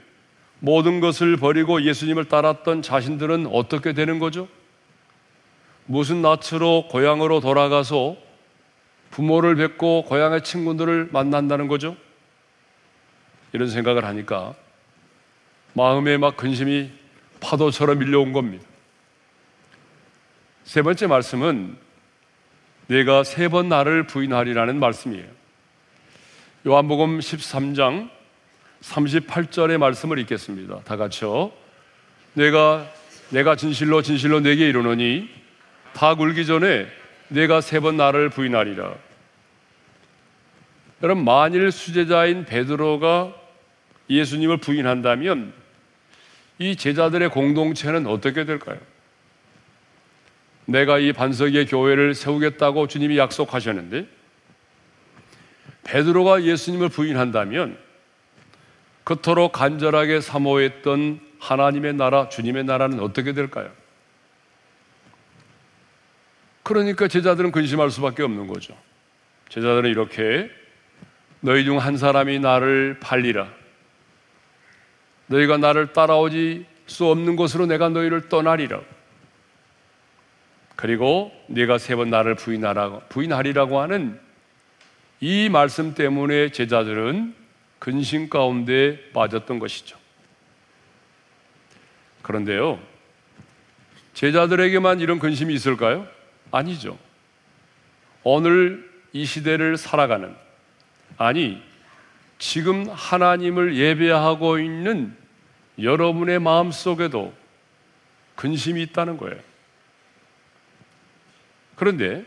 모든 0.59 0.99
것을 0.99 1.37
버리고 1.37 1.81
예수님을 1.81 2.25
따랐던 2.25 2.81
자신들은 2.81 3.47
어떻게 3.47 3.93
되는 3.93 4.19
거죠? 4.19 4.49
무슨 5.85 6.21
낯으로 6.21 6.87
고향으로 6.89 7.39
돌아가서 7.39 8.17
부모를 9.11 9.55
뵙고 9.55 10.03
고향의 10.03 10.43
친구들을 10.43 11.09
만난다는 11.11 11.67
거죠? 11.67 11.95
이런 13.53 13.69
생각을 13.69 14.03
하니까 14.05 14.53
마음에 15.73 16.17
막 16.17 16.35
근심이 16.35 16.89
파도처럼 17.39 17.99
밀려온 17.99 18.33
겁니다. 18.33 18.65
세 20.63 20.81
번째 20.81 21.07
말씀은 21.07 21.77
내가 22.87 23.23
세 23.23 23.47
번 23.47 23.69
나를 23.69 24.07
부인하리라는 24.07 24.79
말씀이에요. 24.79 25.25
요한복음 26.67 27.19
13장 27.19 28.09
38절의 28.81 29.77
말씀을 29.77 30.19
읽겠습니다. 30.19 30.81
다 30.81 30.97
같이요. 30.97 31.51
내가 32.33 32.89
내가 33.29 33.55
진실로 33.55 34.01
진실로 34.01 34.39
내게 34.39 34.67
이르노니 34.67 35.29
다 35.95 36.15
굴기 36.15 36.45
전에 36.45 36.87
내가 37.29 37.61
세 37.61 37.79
번 37.79 37.97
나를 37.97 38.29
부인하리라. 38.29 38.93
여러분 41.03 41.23
만일 41.23 41.71
수제자인 41.71 42.45
베드로가 42.45 43.33
예수님을 44.09 44.57
부인한다면 44.57 45.53
이 46.59 46.75
제자들의 46.75 47.29
공동체는 47.29 48.07
어떻게 48.07 48.45
될까요? 48.45 48.77
내가 50.65 50.99
이 50.99 51.13
반석의 51.13 51.67
교회를 51.67 52.13
세우겠다고 52.13 52.87
주님이 52.87 53.17
약속하셨는데 53.17 54.07
베드로가 55.83 56.43
예수님을 56.43 56.89
부인한다면 56.89 57.77
그토록 59.03 59.51
간절하게 59.51 60.19
사모했던 60.21 61.19
하나님의 61.39 61.93
나라, 61.93 62.27
주님의 62.29 62.63
나라는 62.63 62.99
어떻게 62.99 63.33
될까요? 63.33 63.69
그러니까 66.65 67.07
제자들은 67.07 67.51
근심할 67.51 67.91
수밖에 67.91 68.23
없는 68.23 68.47
거죠. 68.47 68.75
제자들은 69.49 69.87
이렇게 69.87 70.49
너희 71.39 71.63
중 71.63 71.77
한 71.77 71.95
사람이 71.95 72.39
나를 72.39 72.97
팔리라. 72.99 73.47
너희가 75.27 75.57
나를 75.57 75.93
따라오지 75.93 76.65
수 76.87 77.05
없는 77.05 77.35
곳으로 77.35 77.67
내가 77.67 77.89
너희를 77.89 78.29
떠나리라. 78.29 78.81
그리고 80.75 81.31
네가 81.47 81.77
세 81.77 81.95
번 81.95 82.09
나를 82.09 82.33
부인하라고 82.33 83.03
부인하리라고 83.09 83.79
하는 83.79 84.19
이 85.21 85.49
말씀 85.49 85.93
때문에 85.93 86.49
제자들은 86.49 87.35
근심 87.77 88.27
가운데 88.27 88.99
빠졌던 89.13 89.59
것이죠. 89.59 89.97
그런데요. 92.23 92.79
제자들에게만 94.15 94.99
이런 94.99 95.19
근심이 95.19 95.53
있을까요? 95.53 96.07
아니죠. 96.51 96.97
오늘 98.23 98.89
이 99.13 99.25
시대를 99.25 99.77
살아가는 99.77 100.35
아니 101.17 101.61
지금 102.37 102.89
하나님을 102.89 103.75
예배하고 103.77 104.59
있는 104.59 105.15
여러분의 105.81 106.39
마음 106.39 106.71
속에도 106.71 107.33
근심이 108.35 108.81
있다는 108.83 109.17
거예요. 109.17 109.39
그런데 111.75 112.25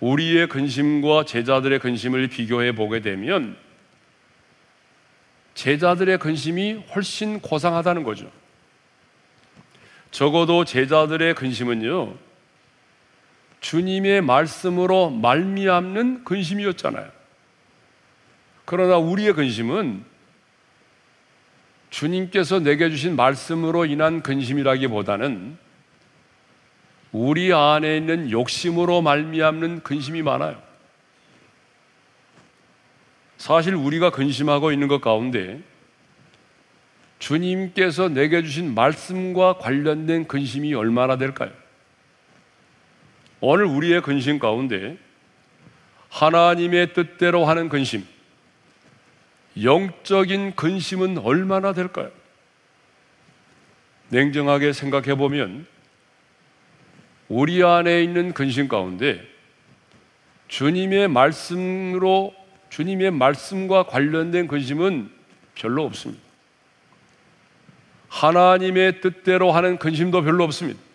우리의 0.00 0.48
근심과 0.48 1.24
제자들의 1.24 1.78
근심을 1.78 2.28
비교해 2.28 2.74
보게 2.74 3.00
되면 3.00 3.56
제자들의 5.54 6.18
근심이 6.18 6.84
훨씬 6.94 7.40
고상하다는 7.40 8.02
거죠. 8.02 8.30
적어도 10.10 10.64
제자들의 10.64 11.34
근심은요. 11.34 12.14
주님의 13.60 14.22
말씀으로 14.22 15.10
말미암는 15.10 16.24
근심이었잖아요. 16.24 17.10
그러나 18.64 18.96
우리의 18.96 19.34
근심은 19.34 20.04
주님께서 21.90 22.60
내게 22.60 22.88
주신 22.88 23.16
말씀으로 23.16 23.84
인한 23.84 24.22
근심이라기보다는 24.22 25.58
우리 27.12 27.52
안에 27.52 27.96
있는 27.96 28.30
욕심으로 28.30 29.02
말미암는 29.02 29.82
근심이 29.82 30.22
많아요. 30.22 30.62
사실 33.36 33.74
우리가 33.74 34.10
근심하고 34.10 34.70
있는 34.70 34.86
것 34.86 35.00
가운데 35.00 35.60
주님께서 37.18 38.08
내게 38.08 38.42
주신 38.42 38.74
말씀과 38.74 39.54
관련된 39.54 40.28
근심이 40.28 40.72
얼마나 40.74 41.18
될까요? 41.18 41.50
오늘 43.40 43.64
우리의 43.64 44.02
근심 44.02 44.38
가운데 44.38 44.98
하나님의 46.10 46.92
뜻대로 46.92 47.46
하는 47.46 47.68
근심, 47.68 48.06
영적인 49.62 50.56
근심은 50.56 51.18
얼마나 51.18 51.72
될까요? 51.72 52.10
냉정하게 54.08 54.72
생각해 54.72 55.14
보면 55.14 55.66
우리 57.28 57.62
안에 57.62 58.02
있는 58.02 58.34
근심 58.34 58.66
가운데 58.68 59.24
주님의 60.48 61.08
말씀으로 61.08 62.34
주님의 62.70 63.12
말씀과 63.12 63.84
관련된 63.84 64.48
근심은 64.48 65.10
별로 65.54 65.84
없습니다. 65.84 66.22
하나님의 68.08 69.00
뜻대로 69.00 69.52
하는 69.52 69.78
근심도 69.78 70.22
별로 70.22 70.42
없습니다. 70.44 70.89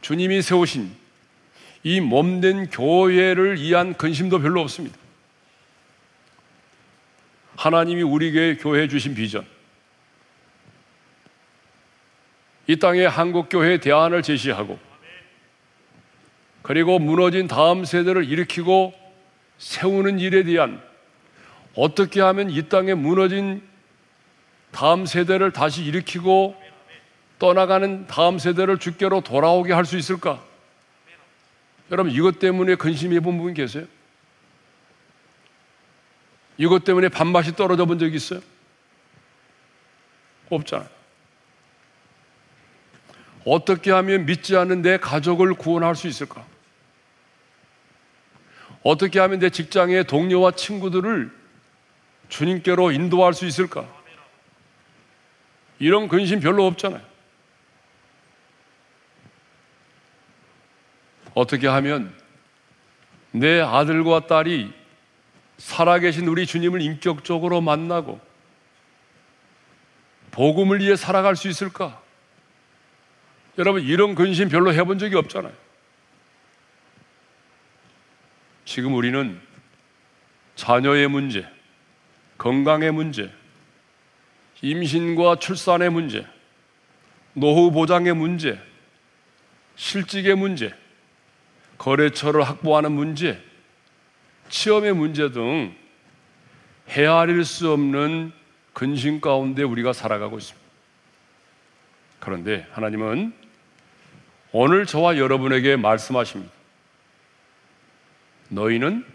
주님이 0.00 0.42
세우신 0.42 0.90
이 1.82 2.00
몸된 2.00 2.70
교회를 2.70 3.60
위한 3.60 3.94
근심도 3.94 4.40
별로 4.40 4.60
없습니다. 4.60 4.96
하나님이 7.56 8.02
우리에게 8.02 8.56
교회 8.56 8.88
주신 8.88 9.14
비전, 9.14 9.46
이 12.66 12.76
땅에 12.76 13.04
한국교회 13.04 13.80
대안을 13.80 14.22
제시하고, 14.22 14.78
그리고 16.62 16.98
무너진 16.98 17.48
다음 17.48 17.84
세대를 17.84 18.24
일으키고 18.28 18.94
세우는 19.58 20.20
일에 20.20 20.44
대한 20.44 20.82
어떻게 21.74 22.20
하면 22.20 22.50
이 22.50 22.68
땅에 22.68 22.94
무너진 22.94 23.62
다음 24.70 25.06
세대를 25.06 25.52
다시 25.52 25.84
일으키고 25.84 26.59
떠나가는 27.40 28.06
다음 28.06 28.38
세대를 28.38 28.78
주께로 28.78 29.22
돌아오게 29.22 29.72
할 29.72 29.84
수 29.84 29.96
있을까? 29.96 30.40
여러분 31.90 32.12
이것 32.12 32.38
때문에 32.38 32.76
근심해 32.76 33.18
본 33.18 33.38
분 33.38 33.52
계세요? 33.54 33.86
이것 36.58 36.84
때문에 36.84 37.08
밥맛이 37.08 37.56
떨어져 37.56 37.86
본 37.86 37.98
적 37.98 38.14
있어요? 38.14 38.40
없잖아요. 40.50 40.88
어떻게 43.46 43.90
하면 43.90 44.26
믿지 44.26 44.56
않는 44.56 44.82
내 44.82 44.98
가족을 44.98 45.54
구원할 45.54 45.96
수 45.96 46.06
있을까? 46.06 46.44
어떻게 48.82 49.18
하면 49.18 49.38
내 49.38 49.48
직장의 49.50 50.04
동료와 50.04 50.52
친구들을 50.52 51.30
주님께로 52.28 52.92
인도할 52.92 53.32
수 53.32 53.46
있을까? 53.46 53.86
이런 55.78 56.08
근심 56.08 56.40
별로 56.40 56.66
없잖아요. 56.66 57.09
어떻게 61.34 61.66
하면 61.66 62.14
내 63.32 63.60
아들과 63.60 64.26
딸이 64.26 64.72
살아계신 65.58 66.26
우리 66.26 66.46
주님을 66.46 66.80
인격적으로 66.80 67.60
만나고 67.60 68.20
복음을 70.30 70.80
위해 70.80 70.96
살아갈 70.96 71.36
수 71.36 71.48
있을까? 71.48 72.00
여러분, 73.58 73.82
이런 73.82 74.14
근심 74.14 74.48
별로 74.48 74.72
해본 74.72 74.98
적이 74.98 75.16
없잖아요. 75.16 75.52
지금 78.64 78.94
우리는 78.94 79.40
자녀의 80.54 81.08
문제, 81.08 81.46
건강의 82.38 82.92
문제, 82.92 83.30
임신과 84.62 85.36
출산의 85.36 85.90
문제, 85.90 86.26
노후 87.34 87.70
보장의 87.70 88.14
문제, 88.14 88.60
실직의 89.76 90.36
문제, 90.36 90.72
거래처를 91.80 92.42
확보하는 92.42 92.92
문제, 92.92 93.42
취업의 94.50 94.92
문제 94.92 95.30
등 95.30 95.74
헤아릴 96.88 97.44
수 97.46 97.72
없는 97.72 98.32
근심 98.74 99.22
가운데 99.22 99.62
우리가 99.62 99.94
살아가고 99.94 100.36
있습니다. 100.36 100.68
그런데 102.18 102.66
하나님은 102.72 103.32
오늘 104.52 104.84
저와 104.84 105.16
여러분에게 105.16 105.76
말씀하십니다. 105.76 106.52
너희는 108.50 109.06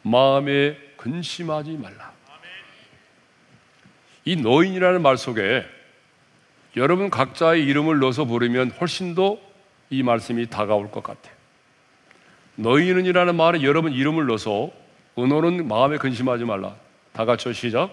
마음에 0.00 0.78
근심하지 0.96 1.72
말라. 1.72 2.12
이 4.24 4.36
너희라는 4.36 5.02
말 5.02 5.18
속에 5.18 5.66
여러분 6.76 7.10
각자의 7.10 7.64
이름을 7.64 7.98
넣어서 7.98 8.24
부르면 8.24 8.70
훨씬 8.72 9.14
더 9.14 9.46
이 9.90 10.02
말씀이 10.02 10.48
다가올 10.48 10.90
것 10.90 11.02
같아요. 11.02 11.35
너희는이라는 12.56 13.34
말에 13.34 13.62
여러분 13.62 13.92
이름을 13.92 14.26
넣어서 14.26 14.70
은호는 15.18 15.68
마음에 15.68 15.96
근심하지 15.98 16.44
말라. 16.44 16.74
다 17.12 17.24
같이 17.24 17.52
시작. 17.52 17.90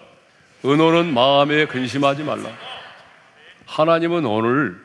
은호는 0.64 1.12
마음에 1.12 1.66
근심하지 1.66 2.24
말라. 2.24 2.50
하나님은 3.66 4.24
오늘 4.26 4.80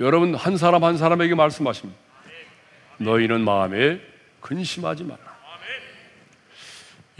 여러분 0.00 0.34
한 0.34 0.56
사람 0.56 0.84
한 0.84 0.96
사람에게 0.96 1.34
말씀하십니다. 1.34 1.98
너희는 2.98 3.40
마음에 3.42 4.00
근심하지 4.40 5.04
말라. 5.04 5.36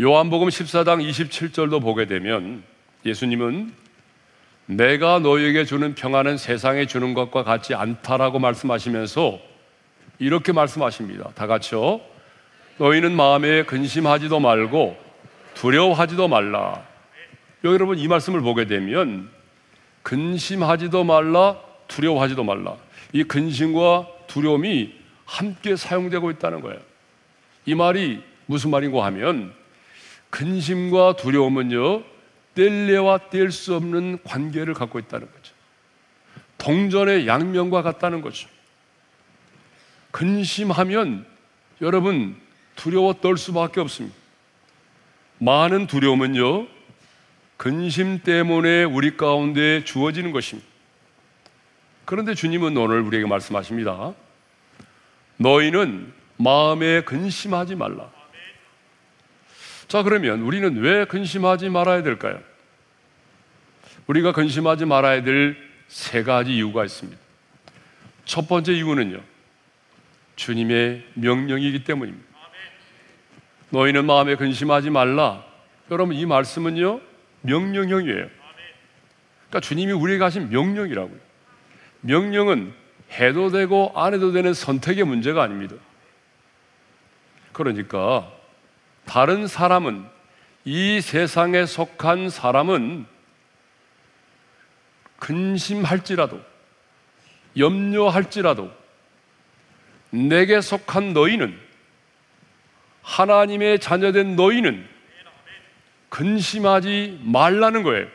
요한복음 0.00 0.48
14장 0.48 1.08
27절도 1.08 1.80
보게 1.80 2.06
되면 2.06 2.62
예수님은 3.04 3.72
내가 4.66 5.20
너희에게 5.20 5.64
주는 5.64 5.94
평안은 5.94 6.36
세상에 6.36 6.86
주는 6.86 7.14
것과 7.14 7.44
같지 7.44 7.74
않다라고 7.74 8.38
말씀하시면서 8.40 9.40
이렇게 10.18 10.52
말씀하십니다. 10.52 11.30
다 11.34 11.46
같이요. 11.46 12.00
너희는 12.78 13.12
마음에 13.16 13.64
근심하지도 13.64 14.40
말고 14.40 14.96
두려워하지도 15.54 16.28
말라. 16.28 16.84
여러분 17.64 17.98
이 17.98 18.06
말씀을 18.06 18.40
보게 18.40 18.66
되면 18.66 19.30
근심하지도 20.02 21.04
말라, 21.04 21.58
두려워하지도 21.88 22.44
말라. 22.44 22.76
이 23.12 23.24
근심과 23.24 24.06
두려움이 24.26 24.94
함께 25.24 25.74
사용되고 25.74 26.30
있다는 26.30 26.60
거예요. 26.60 26.78
이 27.64 27.74
말이 27.74 28.22
무슨 28.46 28.70
말인고 28.70 29.02
하면 29.02 29.52
근심과 30.30 31.16
두려움은요 31.16 32.02
뗄래와 32.54 33.18
뗄 33.30 33.50
수 33.50 33.74
없는 33.74 34.18
관계를 34.24 34.74
갖고 34.74 34.98
있다는 34.98 35.26
거죠. 35.26 35.54
동전의 36.58 37.26
양면과 37.26 37.82
같다는 37.82 38.22
거죠. 38.22 38.48
근심하면 40.16 41.26
여러분 41.82 42.34
두려워 42.74 43.12
떨 43.12 43.36
수밖에 43.36 43.80
없습니다. 43.80 44.16
많은 45.38 45.86
두려움은요 45.86 46.66
근심 47.58 48.20
때문에 48.20 48.84
우리 48.84 49.18
가운데 49.18 49.84
주어지는 49.84 50.32
것입니다. 50.32 50.66
그런데 52.06 52.32
주님은 52.32 52.74
오늘 52.78 53.02
우리에게 53.02 53.26
말씀하십니다. 53.26 54.14
너희는 55.36 56.12
마음에 56.38 57.02
근심하지 57.02 57.74
말라. 57.74 58.10
자, 59.86 60.02
그러면 60.02 60.40
우리는 60.40 60.76
왜 60.78 61.04
근심하지 61.04 61.68
말아야 61.68 62.02
될까요? 62.02 62.40
우리가 64.06 64.32
근심하지 64.32 64.86
말아야 64.86 65.22
될 65.22 65.66
세 65.88 66.22
가지 66.22 66.56
이유가 66.56 66.84
있습니다. 66.84 67.20
첫 68.24 68.48
번째 68.48 68.72
이유는요, 68.72 69.20
주님의 70.36 71.04
명령이기 71.14 71.84
때문입니다. 71.84 72.26
너희는 73.70 74.04
마음에 74.04 74.36
근심하지 74.36 74.90
말라. 74.90 75.44
여러분, 75.90 76.14
이 76.14 76.24
말씀은요, 76.24 77.00
명령형이에요. 77.42 78.28
그러니까 79.48 79.60
주님이 79.60 79.92
우리에게 79.92 80.22
하신 80.22 80.50
명령이라고요. 80.50 81.18
명령은 82.02 82.72
해도 83.12 83.50
되고 83.50 83.92
안 83.94 84.14
해도 84.14 84.32
되는 84.32 84.52
선택의 84.52 85.04
문제가 85.04 85.42
아닙니다. 85.42 85.76
그러니까 87.52 88.30
다른 89.04 89.46
사람은 89.46 90.04
이 90.64 91.00
세상에 91.00 91.64
속한 91.64 92.28
사람은 92.28 93.06
근심할지라도 95.18 96.40
염려할지라도 97.56 98.70
내게 100.10 100.60
속한 100.60 101.12
너희는 101.12 101.58
하나님의 103.02 103.78
자녀된 103.78 104.36
너희는 104.36 104.86
근심하지 106.08 107.20
말라는 107.22 107.82
거예요. 107.82 108.06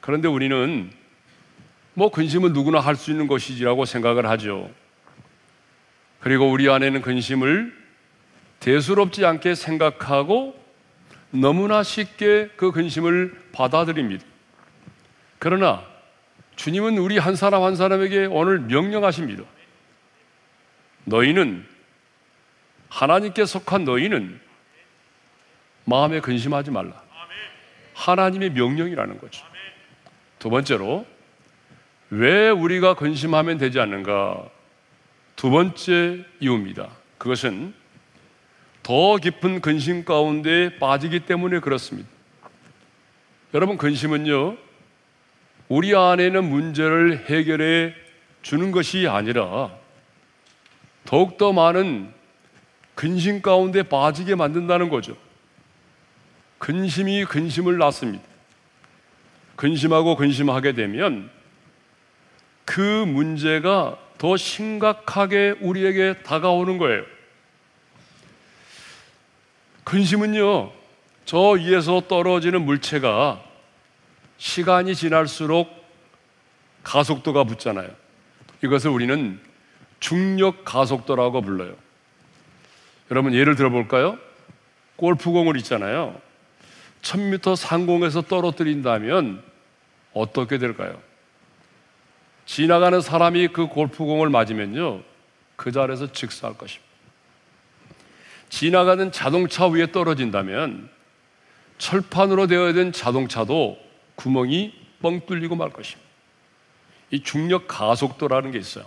그런데 0.00 0.28
우리는 0.28 0.90
뭐 1.94 2.10
근심은 2.10 2.52
누구나 2.52 2.80
할 2.80 2.96
수 2.96 3.10
있는 3.10 3.26
것이지라고 3.26 3.84
생각을 3.84 4.26
하죠. 4.26 4.70
그리고 6.20 6.50
우리 6.50 6.68
안에는 6.68 7.02
근심을 7.02 7.76
대수롭지 8.60 9.24
않게 9.24 9.54
생각하고 9.54 10.58
너무나 11.30 11.82
쉽게 11.82 12.50
그 12.56 12.72
근심을 12.72 13.36
받아들입니다. 13.52 14.24
그러나 15.38 15.84
주님은 16.56 16.98
우리 16.98 17.18
한 17.18 17.36
사람 17.36 17.62
한 17.62 17.76
사람에게 17.76 18.26
오늘 18.26 18.60
명령하십니다. 18.60 19.44
너희는 21.08 21.66
하나님께 22.88 23.44
속한 23.44 23.84
너희는 23.84 24.40
마음에 25.84 26.20
근심하지 26.20 26.70
말라. 26.70 27.02
하나님의 27.94 28.50
명령이라는 28.50 29.18
거죠. 29.18 29.44
두 30.38 30.50
번째로 30.50 31.06
왜 32.10 32.48
우리가 32.48 32.94
근심하면 32.94 33.58
되지 33.58 33.80
않는가? 33.80 34.48
두 35.36 35.50
번째 35.50 36.24
이유입니다. 36.40 36.88
그것은 37.18 37.74
더 38.82 39.16
깊은 39.16 39.60
근심 39.60 40.04
가운데 40.04 40.78
빠지기 40.78 41.20
때문에 41.20 41.60
그렇습니다. 41.60 42.08
여러분, 43.54 43.76
근심은요, 43.76 44.56
우리 45.68 45.94
안에는 45.94 46.44
문제를 46.44 47.26
해결해 47.28 47.94
주는 48.42 48.70
것이 48.70 49.06
아니라 49.06 49.70
더욱더 51.08 51.54
많은 51.54 52.12
근심 52.94 53.40
가운데 53.40 53.82
빠지게 53.82 54.34
만든다는 54.34 54.90
거죠. 54.90 55.16
근심이 56.58 57.24
근심을 57.24 57.78
낳습니다. 57.78 58.22
근심하고 59.56 60.16
근심하게 60.16 60.72
되면 60.72 61.30
그 62.66 62.80
문제가 63.06 63.96
더 64.18 64.36
심각하게 64.36 65.54
우리에게 65.62 66.22
다가오는 66.24 66.76
거예요. 66.76 67.06
근심은요, 69.84 70.72
저 71.24 71.38
위에서 71.52 72.02
떨어지는 72.06 72.66
물체가 72.66 73.42
시간이 74.36 74.94
지날수록 74.94 75.70
가속도가 76.82 77.44
붙잖아요. 77.44 77.88
이것을 78.62 78.90
우리는 78.90 79.47
중력 80.00 80.64
가속도라고 80.64 81.42
불러요. 81.42 81.74
여러분 83.10 83.34
예를 83.34 83.56
들어 83.56 83.70
볼까요? 83.70 84.18
골프공을 84.96 85.56
있잖아요. 85.58 86.20
1000m 87.02 87.56
상공에서 87.56 88.22
떨어뜨린다면 88.22 89.42
어떻게 90.12 90.58
될까요? 90.58 91.00
지나가는 92.44 93.00
사람이 93.00 93.48
그 93.48 93.66
골프공을 93.66 94.30
맞으면요. 94.30 95.02
그 95.56 95.70
자리에서 95.70 96.12
즉사할 96.12 96.56
것입니다. 96.56 96.88
지나가는 98.48 99.12
자동차 99.12 99.66
위에 99.66 99.92
떨어진다면 99.92 100.88
철판으로 101.76 102.46
되어 102.46 102.70
있는 102.70 102.92
자동차도 102.92 103.78
구멍이 104.16 104.74
뻥 105.00 105.20
뚫리고 105.26 105.56
말 105.56 105.70
것입니다. 105.70 106.08
이 107.10 107.22
중력 107.22 107.68
가속도라는 107.68 108.50
게 108.50 108.58
있어요. 108.58 108.84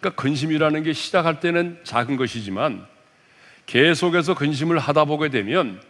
그러니까 0.00 0.20
근심이라는 0.20 0.82
게 0.82 0.92
시작할 0.92 1.40
때는 1.40 1.78
작은 1.84 2.16
것이지만 2.16 2.86
계속해서 3.66 4.34
근심을 4.34 4.78
하다 4.78 5.04
보게 5.04 5.28
되면 5.28 5.80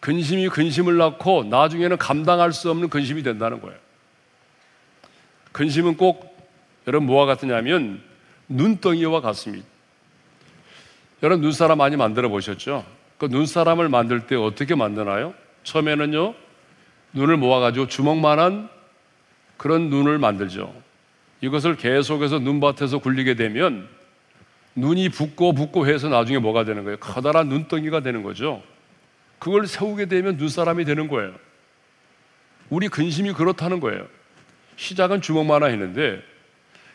근심이 0.00 0.48
근심을 0.48 0.96
낳고 0.96 1.44
나중에는 1.44 1.98
감당할 1.98 2.52
수 2.52 2.70
없는 2.70 2.88
근심이 2.88 3.22
된다는 3.22 3.60
거예요. 3.60 3.78
근심은 5.52 5.96
꼭 5.96 6.36
여러분 6.86 7.06
뭐와 7.06 7.26
같으냐면 7.26 8.00
눈덩이와 8.48 9.20
같습니다. 9.20 9.66
여러분 11.22 11.42
눈사람 11.42 11.78
많이 11.78 11.96
만들어 11.96 12.28
보셨죠? 12.28 12.86
그 13.18 13.26
눈사람을 13.26 13.88
만들 13.88 14.26
때 14.26 14.36
어떻게 14.36 14.74
만드나요? 14.74 15.34
처음에는요 15.64 16.34
눈을 17.12 17.36
모아가지고 17.36 17.88
주먹만한 17.88 18.70
그런 19.56 19.90
눈을 19.90 20.18
만들죠. 20.18 20.87
이것을 21.40 21.76
계속해서 21.76 22.40
눈밭에서 22.40 22.98
굴리게 22.98 23.34
되면 23.34 23.88
눈이 24.74 25.08
붓고 25.10 25.54
붓고 25.54 25.86
해서 25.86 26.08
나중에 26.08 26.38
뭐가 26.38 26.64
되는 26.64 26.84
거예요? 26.84 26.98
커다란 26.98 27.48
눈덩이가 27.48 28.00
되는 28.00 28.22
거죠. 28.22 28.62
그걸 29.38 29.66
세우게 29.66 30.06
되면 30.06 30.36
눈사람이 30.36 30.84
되는 30.84 31.08
거예요. 31.08 31.32
우리 32.70 32.88
근심이 32.88 33.32
그렇다는 33.32 33.80
거예요. 33.80 34.06
시작은 34.76 35.20
주먹만 35.20 35.62
하 35.62 35.66
했는데 35.66 36.22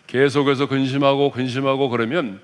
계속해서 0.07 0.67
근심하고 0.67 1.31
근심하고 1.31 1.89
그러면 1.89 2.41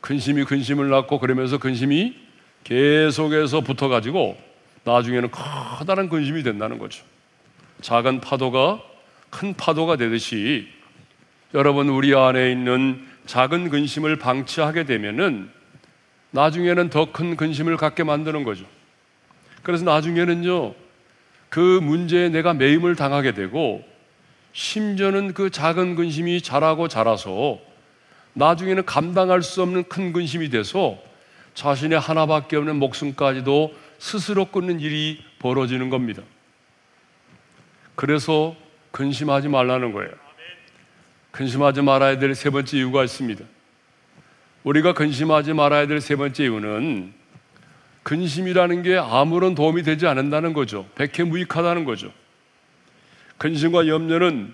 근심이 0.00 0.44
근심을 0.44 0.90
낳고 0.90 1.18
그러면서 1.18 1.58
근심이 1.58 2.16
계속해서 2.64 3.60
붙어가지고 3.60 4.36
나중에는 4.84 5.30
커다란 5.30 6.08
근심이 6.08 6.42
된다는 6.42 6.78
거죠. 6.78 7.04
작은 7.80 8.20
파도가 8.20 8.82
큰 9.30 9.54
파도가 9.54 9.96
되듯이 9.96 10.68
여러분 11.54 11.88
우리 11.88 12.14
안에 12.14 12.50
있는 12.50 13.06
작은 13.26 13.68
근심을 13.68 14.16
방치하게 14.16 14.84
되면은 14.84 15.50
나중에는 16.30 16.88
더 16.88 17.12
큰 17.12 17.36
근심을 17.36 17.76
갖게 17.76 18.04
만드는 18.04 18.42
거죠. 18.42 18.64
그래서 19.62 19.84
나중에는요, 19.84 20.74
그 21.50 21.80
문제에 21.82 22.30
내가 22.30 22.54
매임을 22.54 22.96
당하게 22.96 23.32
되고, 23.34 23.84
심지어는 24.54 25.34
그 25.34 25.50
작은 25.50 25.94
근심이 25.94 26.40
자라고 26.40 26.88
자라서 26.88 27.58
나중에는 28.32 28.86
감당할 28.86 29.42
수 29.42 29.62
없는 29.62 29.84
큰 29.84 30.12
근심이 30.12 30.48
돼서 30.48 30.98
자신의 31.54 32.00
하나밖에 32.00 32.56
없는 32.56 32.76
목숨까지도 32.76 33.74
스스로 33.98 34.46
끊는 34.46 34.80
일이 34.80 35.22
벌어지는 35.38 35.90
겁니다. 35.90 36.22
그래서 37.94 38.56
근심하지 38.90 39.48
말라는 39.48 39.92
거예요. 39.92 40.21
근심하지 41.32 41.82
말아야 41.82 42.18
될 42.18 42.34
세 42.34 42.50
번째 42.50 42.76
이유가 42.76 43.02
있습니다. 43.04 43.44
우리가 44.64 44.92
근심하지 44.94 45.54
말아야 45.54 45.86
될 45.86 46.00
세 46.00 46.14
번째 46.16 46.44
이유는 46.44 47.12
근심이라는 48.02 48.82
게 48.82 48.96
아무런 48.96 49.54
도움이 49.54 49.82
되지 49.82 50.06
않는다는 50.06 50.52
거죠. 50.52 50.86
백해무익하다는 50.96 51.84
거죠. 51.84 52.12
근심과 53.38 53.88
염려는 53.88 54.52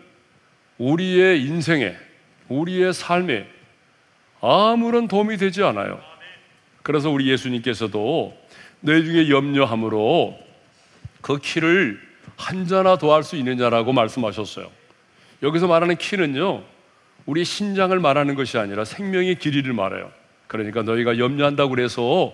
우리의 0.79 1.43
인생에, 1.45 1.97
우리의 2.49 2.93
삶에 2.95 3.49
아무런 4.41 5.09
도움이 5.09 5.37
되지 5.37 5.63
않아요. 5.65 6.01
그래서 6.83 7.11
우리 7.11 7.29
예수님께서도 7.31 8.37
내 8.81 9.03
중에 9.03 9.29
염려함으로 9.29 10.39
그 11.21 11.39
키를 11.39 12.01
한 12.37 12.67
자나 12.67 12.97
더할 12.97 13.25
수 13.25 13.35
있느냐라고 13.37 13.93
말씀하셨어요. 13.93 14.71
여기서 15.43 15.67
말하는 15.67 15.97
키는요, 15.97 16.65
우리 17.27 17.45
신장을 17.45 17.99
말하는 17.99 18.35
것이 18.35 18.59
아니라 18.59 18.85
생명의 18.85 19.37
길이를 19.37 19.73
말해요. 19.73 20.11
그러니까 20.47 20.83
너희가 20.83 21.19
염려한다고 21.19 21.71
그래서 21.71 22.33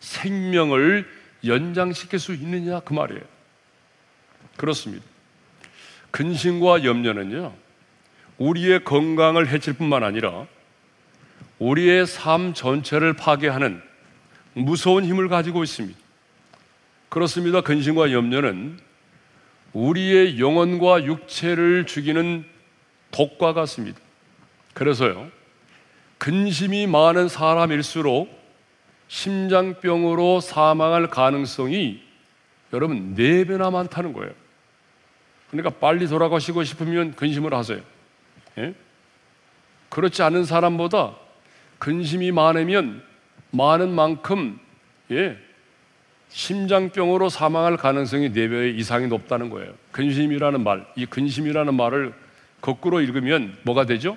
생명을 0.00 1.06
연장시킬 1.44 2.18
수 2.18 2.34
있느냐 2.34 2.80
그 2.80 2.92
말이에요. 2.92 3.22
그렇습니다. 4.56 5.04
근심과 6.10 6.84
염려는요, 6.84 7.54
우리의 8.38 8.84
건강을 8.84 9.48
해칠 9.48 9.74
뿐만 9.74 10.02
아니라 10.02 10.46
우리의 11.58 12.06
삶 12.06 12.54
전체를 12.54 13.12
파괴하는 13.12 13.80
무서운 14.54 15.04
힘을 15.04 15.28
가지고 15.28 15.62
있습니다. 15.62 15.98
그렇습니다. 17.08 17.60
근심과 17.60 18.12
염려는 18.12 18.78
우리의 19.72 20.38
영혼과 20.38 21.04
육체를 21.04 21.86
죽이는 21.86 22.44
독과 23.10 23.52
같습니다. 23.54 23.98
그래서요, 24.74 25.30
근심이 26.18 26.86
많은 26.86 27.28
사람일수록 27.28 28.42
심장병으로 29.08 30.40
사망할 30.40 31.08
가능성이 31.08 32.00
여러분 32.72 33.14
네 33.14 33.44
배나 33.44 33.70
많다는 33.70 34.12
거예요. 34.12 34.32
그러니까 35.50 35.78
빨리 35.78 36.06
돌아가시고 36.06 36.64
싶으면 36.64 37.14
근심을 37.14 37.52
하세요. 37.52 37.80
예? 38.58 38.74
그렇지 39.90 40.22
않은 40.22 40.46
사람보다 40.46 41.14
근심이 41.78 42.32
많으면 42.32 43.02
많은 43.50 43.90
만큼 43.94 44.58
예, 45.10 45.36
심장병으로 46.32 47.28
사망할 47.28 47.76
가능성이 47.76 48.30
4배 48.30 48.78
이상이 48.78 49.06
높다는 49.06 49.50
거예요. 49.50 49.74
근심이라는 49.92 50.64
말, 50.64 50.86
이 50.96 51.04
근심이라는 51.04 51.74
말을 51.74 52.14
거꾸로 52.60 53.00
읽으면 53.00 53.58
뭐가 53.62 53.84
되죠? 53.84 54.16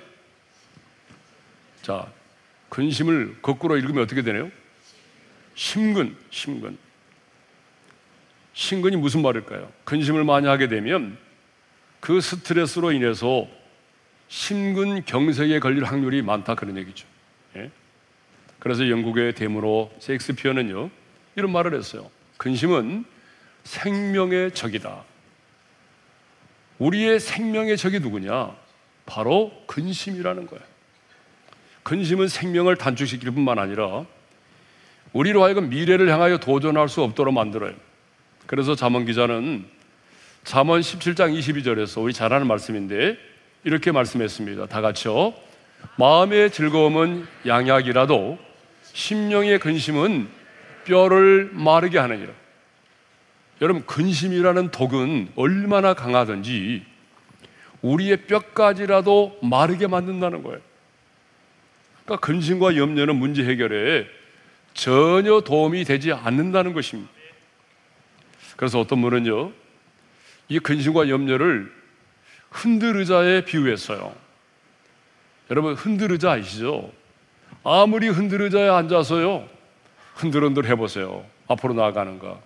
자, 1.82 2.06
근심을 2.70 3.36
거꾸로 3.42 3.76
읽으면 3.76 4.02
어떻게 4.02 4.22
되나요? 4.22 4.50
심근, 5.54 6.16
심근. 6.30 6.78
심근이 8.54 8.96
무슨 8.96 9.20
말일까요? 9.20 9.70
근심을 9.84 10.24
많이 10.24 10.46
하게 10.46 10.68
되면 10.68 11.18
그 12.00 12.20
스트레스로 12.20 12.92
인해서 12.92 13.46
심근 14.28 15.04
경색에 15.04 15.60
걸릴 15.60 15.84
확률이 15.84 16.22
많다 16.22 16.54
그런 16.54 16.78
얘기죠. 16.78 17.06
예? 17.56 17.70
그래서 18.58 18.88
영국의 18.88 19.34
대문호 19.34 19.92
셰익스피어는요 19.98 20.90
이런 21.36 21.52
말을 21.52 21.74
했어요. 21.74 22.10
근심은 22.38 23.04
생명의 23.64 24.52
적이다. 24.52 25.04
우리의 26.78 27.20
생명의 27.20 27.76
적이 27.76 28.00
누구냐? 28.00 28.54
바로 29.06 29.52
근심이라는 29.66 30.46
거예요. 30.46 30.64
근심은 31.82 32.28
생명을 32.28 32.76
단축시킬 32.76 33.30
뿐만 33.30 33.58
아니라 33.58 34.04
우리로 35.12 35.44
하여금 35.44 35.68
미래를 35.68 36.10
향하여 36.10 36.38
도전할 36.38 36.88
수 36.88 37.02
없도록 37.02 37.32
만들어요. 37.32 37.74
그래서 38.46 38.74
잠언 38.74 39.04
기자는 39.04 39.64
잠언 40.44 40.80
17장 40.80 41.36
22절에서 41.38 42.02
우리 42.02 42.12
잘 42.12 42.32
아는 42.32 42.46
말씀인데 42.46 43.16
이렇게 43.64 43.92
말씀했습니다. 43.92 44.66
다 44.66 44.80
같이요. 44.80 45.34
마음의 45.96 46.50
즐거움은 46.50 47.26
양약이라도 47.46 48.38
심령의 48.92 49.58
근심은 49.58 50.28
뼈를 50.86 51.50
마르게 51.52 51.98
하느니라. 51.98 52.32
여러분 53.60 53.84
근심이라는 53.86 54.70
독은 54.70 55.28
얼마나 55.36 55.94
강하든지 55.94 56.84
우리의 57.82 58.26
뼈까지라도 58.26 59.38
마르게 59.42 59.86
만든다는 59.86 60.42
거예요. 60.42 60.60
그러니까 62.04 62.26
근심과 62.26 62.76
염려는 62.76 63.16
문제 63.16 63.44
해결에 63.44 64.06
전혀 64.74 65.40
도움이 65.40 65.84
되지 65.84 66.12
않는다는 66.12 66.72
것입니다. 66.72 67.10
그래서 68.56 68.80
어떤 68.80 69.02
분은요, 69.02 69.52
이 70.48 70.58
근심과 70.58 71.08
염려를 71.08 71.72
흔들의자에 72.50 73.44
비유했어요. 73.44 74.14
여러분, 75.50 75.74
흔들의자 75.74 76.32
아시죠? 76.32 76.92
아무리 77.64 78.08
흔들의자에 78.08 78.68
앉아서요, 78.68 79.48
흔들흔들 80.16 80.66
해보세요. 80.66 81.24
앞으로 81.46 81.74
나아가는가. 81.74 82.40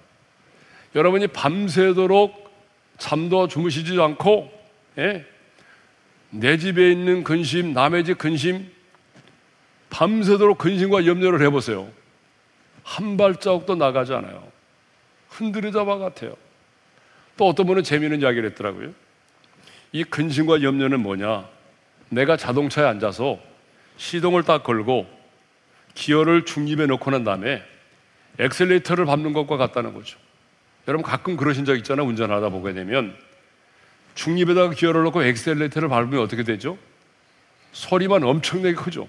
여러분이 0.94 1.28
밤새도록 1.28 2.50
잠도 2.98 3.46
주무시지 3.46 3.98
않고, 3.98 4.52
예? 4.98 5.24
내 6.30 6.59
집에 6.59 6.90
있는 6.90 7.24
근심, 7.24 7.72
남의 7.72 8.04
집 8.04 8.18
근심, 8.18 8.70
밤새도록 9.88 10.59
근심과 10.59 11.06
염려를 11.06 11.42
해보세요. 11.46 11.88
한 12.83 13.16
발자국도 13.16 13.76
나가지 13.76 14.12
않아요. 14.14 14.46
흔들의자와 15.29 15.98
같아요. 15.98 16.35
또 17.37 17.46
어떤 17.48 17.66
분은 17.66 17.85
재미있는 17.85 18.20
이야기를 18.20 18.50
했더라고요. 18.50 18.90
이 19.92 20.02
근심과 20.04 20.62
염려는 20.62 21.00
뭐냐? 21.00 21.48
내가 22.09 22.37
자동차에 22.37 22.85
앉아서 22.87 23.38
시동을 23.96 24.42
딱 24.42 24.64
걸고 24.64 25.19
기어를 25.94 26.44
중립에 26.44 26.87
넣고 26.87 27.11
난 27.11 27.24
다음에 27.24 27.62
엑셀레이터를 28.38 29.05
밟는 29.05 29.33
것과 29.33 29.57
같다는 29.57 29.94
거죠. 29.94 30.18
여러분 30.88 31.05
가끔 31.05 31.37
그러신 31.37 31.64
적 31.64 31.76
있잖아요. 31.76 32.07
운전하다 32.07 32.48
보게 32.50 32.72
되면 32.72 33.16
중립에다가 34.14 34.70
기어를 34.70 35.05
넣고 35.05 35.22
엑셀레이터를 35.22 35.88
밟으면 35.88 36.20
어떻게 36.20 36.42
되죠? 36.42 36.79
소리만 37.72 38.24
엄청나게 38.24 38.74
크죠. 38.74 39.09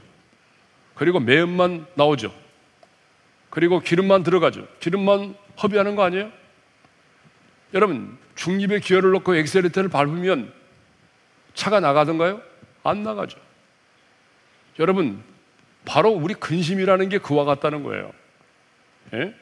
그리고 0.96 1.20
매연만 1.20 1.88
나오죠. 1.96 2.34
그리고 3.50 3.80
기름만 3.80 4.24
들어가죠. 4.24 4.68
기름만 4.80 5.36
허비하는 5.62 5.96
거 5.96 6.04
아니에요? 6.04 6.32
여러분, 7.74 8.18
중립에 8.36 8.80
기어를 8.80 9.12
넣고 9.12 9.36
엑셀레이터를 9.36 9.90
밟으면 9.90 10.54
차가 11.54 11.80
나가던가요? 11.80 12.42
안 12.84 13.04
나가죠. 13.04 13.40
여러분, 14.80 15.22
바로 15.86 16.10
우리 16.10 16.34
근심이라는 16.34 17.10
게 17.10 17.18
그와 17.18 17.46
같다는 17.46 17.84
거예요. 17.84 18.12
예? 19.14 19.34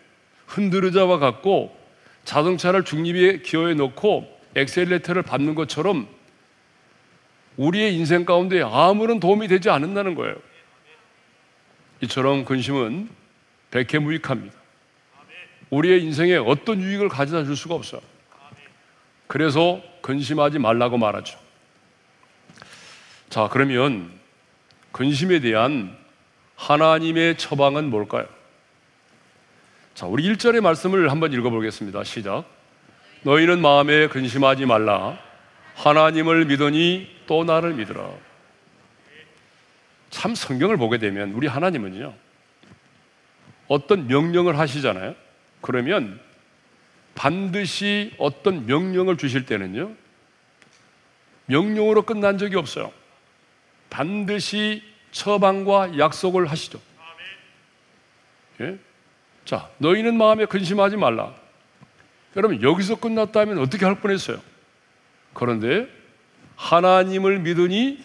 흔들의자와 0.47 1.19
같고 1.19 1.77
자동차를 2.23 2.85
중립에 2.85 3.39
기어에 3.39 3.73
넣고 3.75 4.39
엑셀레이터를 4.55 5.23
밟는 5.23 5.55
것처럼 5.55 6.07
우리의 7.57 7.95
인생 7.95 8.25
가운데 8.25 8.61
아무런 8.61 9.19
도움이 9.19 9.47
되지 9.47 9.69
않는다는 9.69 10.15
거예요. 10.15 10.35
이처럼 12.01 12.45
근심은 12.45 13.09
백해무익합니다. 13.71 14.55
우리의 15.69 16.03
인생에 16.03 16.37
어떤 16.37 16.81
유익을 16.81 17.09
가져다 17.09 17.45
줄 17.45 17.55
수가 17.55 17.75
없어요. 17.75 18.01
그래서 19.27 19.81
근심하지 20.01 20.57
말라고 20.57 20.97
말하죠. 20.97 21.37
자, 23.29 23.47
그러면 23.51 24.11
근심에 24.91 25.39
대한 25.39 25.95
하나님의 26.59 27.37
처방은 27.37 27.89
뭘까요? 27.89 28.27
자, 29.95 30.05
우리 30.05 30.23
1절의 30.31 30.59
말씀을 30.59 31.09
한번 31.09 31.31
읽어보겠습니다. 31.31 32.03
시작. 32.03 32.43
너희는 33.21 33.61
마음에 33.61 34.07
근심하지 34.07 34.65
말라. 34.65 35.17
하나님을 35.75 36.45
믿으니 36.45 37.09
또 37.27 37.45
나를 37.45 37.73
믿으라. 37.75 38.11
참 40.09 40.35
성경을 40.35 40.75
보게 40.75 40.97
되면 40.97 41.31
우리 41.31 41.47
하나님은요. 41.47 42.13
어떤 43.69 44.07
명령을 44.07 44.59
하시잖아요. 44.59 45.15
그러면 45.61 46.19
반드시 47.15 48.13
어떤 48.17 48.65
명령을 48.65 49.15
주실 49.15 49.45
때는요. 49.45 49.93
명령으로 51.45 52.01
끝난 52.01 52.37
적이 52.37 52.57
없어요. 52.57 52.91
반드시 53.89 54.88
처방과 55.11 55.97
약속을 55.97 56.47
하시죠. 56.47 56.79
예? 58.61 58.77
자, 59.45 59.69
너희는 59.77 60.17
마음에 60.17 60.45
근심하지 60.45 60.97
말라. 60.97 61.33
여러분, 62.35 62.61
여기서 62.61 62.95
끝났다면 62.95 63.57
어떻게 63.59 63.85
할 63.85 63.99
뻔했어요? 63.99 64.41
그런데 65.33 65.87
하나님을 66.55 67.39
믿으니 67.39 68.03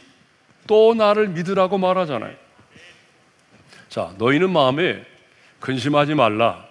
또 0.67 0.95
나를 0.95 1.29
믿으라고 1.29 1.77
말하잖아요. 1.79 2.35
자, 3.88 4.14
너희는 4.19 4.51
마음에 4.51 5.05
근심하지 5.61 6.14
말라. 6.14 6.67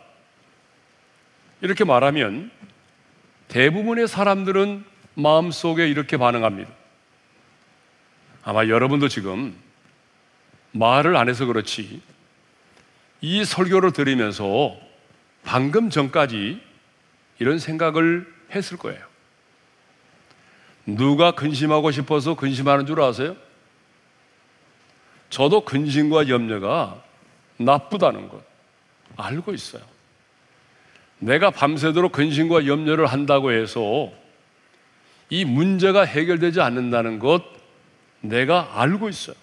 이렇게 1.62 1.84
말하면 1.84 2.52
대부분의 3.48 4.08
사람들은 4.08 4.86
마음속에 5.16 5.88
이렇게 5.88 6.18
반응합니다. 6.18 6.70
아마 8.44 8.68
여러분도 8.68 9.08
지금 9.08 9.56
말을 10.74 11.16
안 11.16 11.30
해서 11.30 11.46
그렇지 11.46 12.02
이 13.22 13.46
설교를 13.46 13.94
들으면서 13.94 14.76
방금 15.44 15.90
전까지 15.90 16.62
이런 17.40 17.60
생각을 17.60 18.32
했을 18.54 18.78
거예요. 18.78 19.02
누가 20.86 21.32
근심하고 21.32 21.92
싶어서 21.92 22.36
근심하는 22.36 22.86
줄 22.86 23.02
아세요? 23.02 23.36
저도 25.30 25.64
근심과 25.66 26.28
염려가 26.28 27.02
나쁘다는 27.58 28.28
것 28.28 28.44
알고 29.16 29.54
있어요. 29.54 29.82
내가 31.20 31.52
밤새도록 31.52 32.12
근심과 32.12 32.68
염려를 32.68 33.08
한다고 33.08 33.52
해서 33.52 34.12
이 35.30 35.46
문제가 35.46 36.04
해결되지 36.04 36.60
않는다는 36.62 37.20
것 37.20 37.44
내가 38.20 38.82
알고 38.82 39.10
있어요. 39.10 39.36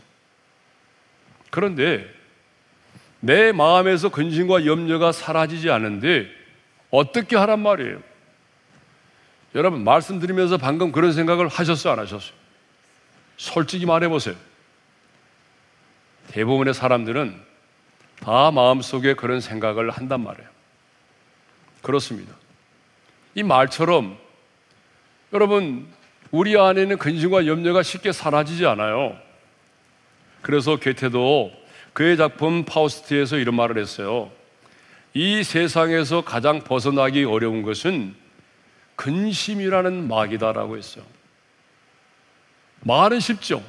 그런데 1.50 2.08
내 3.20 3.52
마음에서 3.52 4.08
근심과 4.08 4.64
염려가 4.64 5.12
사라지지 5.12 5.70
않는데 5.70 6.26
어떻게 6.90 7.36
하란 7.36 7.60
말이에요? 7.60 8.00
여러분 9.54 9.84
말씀드리면서 9.84 10.56
방금 10.56 10.92
그런 10.92 11.12
생각을 11.12 11.48
하셨어요, 11.48 11.92
안 11.92 11.98
하셨어요? 11.98 12.32
솔직히 13.36 13.84
말해 13.86 14.08
보세요. 14.08 14.34
대부분의 16.28 16.74
사람들은 16.74 17.40
다 18.20 18.50
마음속에 18.50 19.14
그런 19.14 19.40
생각을 19.40 19.90
한단 19.90 20.22
말이에요. 20.22 20.48
그렇습니다. 21.82 22.34
이 23.34 23.42
말처럼 23.42 24.18
여러분 25.32 25.88
우리 26.30 26.56
안에는 26.58 26.98
근심과 26.98 27.46
염려가 27.46 27.82
쉽게 27.82 28.12
사라지지 28.12 28.66
않아요. 28.66 29.16
그래서 30.42 30.76
괴테도 30.76 31.52
그의 31.92 32.16
작품 32.16 32.64
파우스트에서 32.64 33.36
이런 33.36 33.54
말을 33.56 33.78
했어요. 33.78 34.30
이 35.12 35.42
세상에서 35.42 36.22
가장 36.22 36.60
벗어나기 36.60 37.24
어려운 37.24 37.62
것은 37.62 38.14
근심이라는 38.96 40.08
막이다라고 40.08 40.76
했어요. 40.76 41.04
말은 42.82 43.20
쉽죠. 43.20 43.62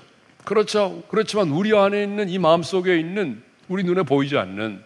그렇죠. 0.45 1.03
그렇지만 1.09 1.49
우리 1.49 1.75
안에 1.75 2.03
있는 2.03 2.29
이 2.29 2.37
마음 2.37 2.63
속에 2.63 2.97
있는 2.99 3.43
우리 3.67 3.83
눈에 3.83 4.03
보이지 4.03 4.37
않는 4.37 4.83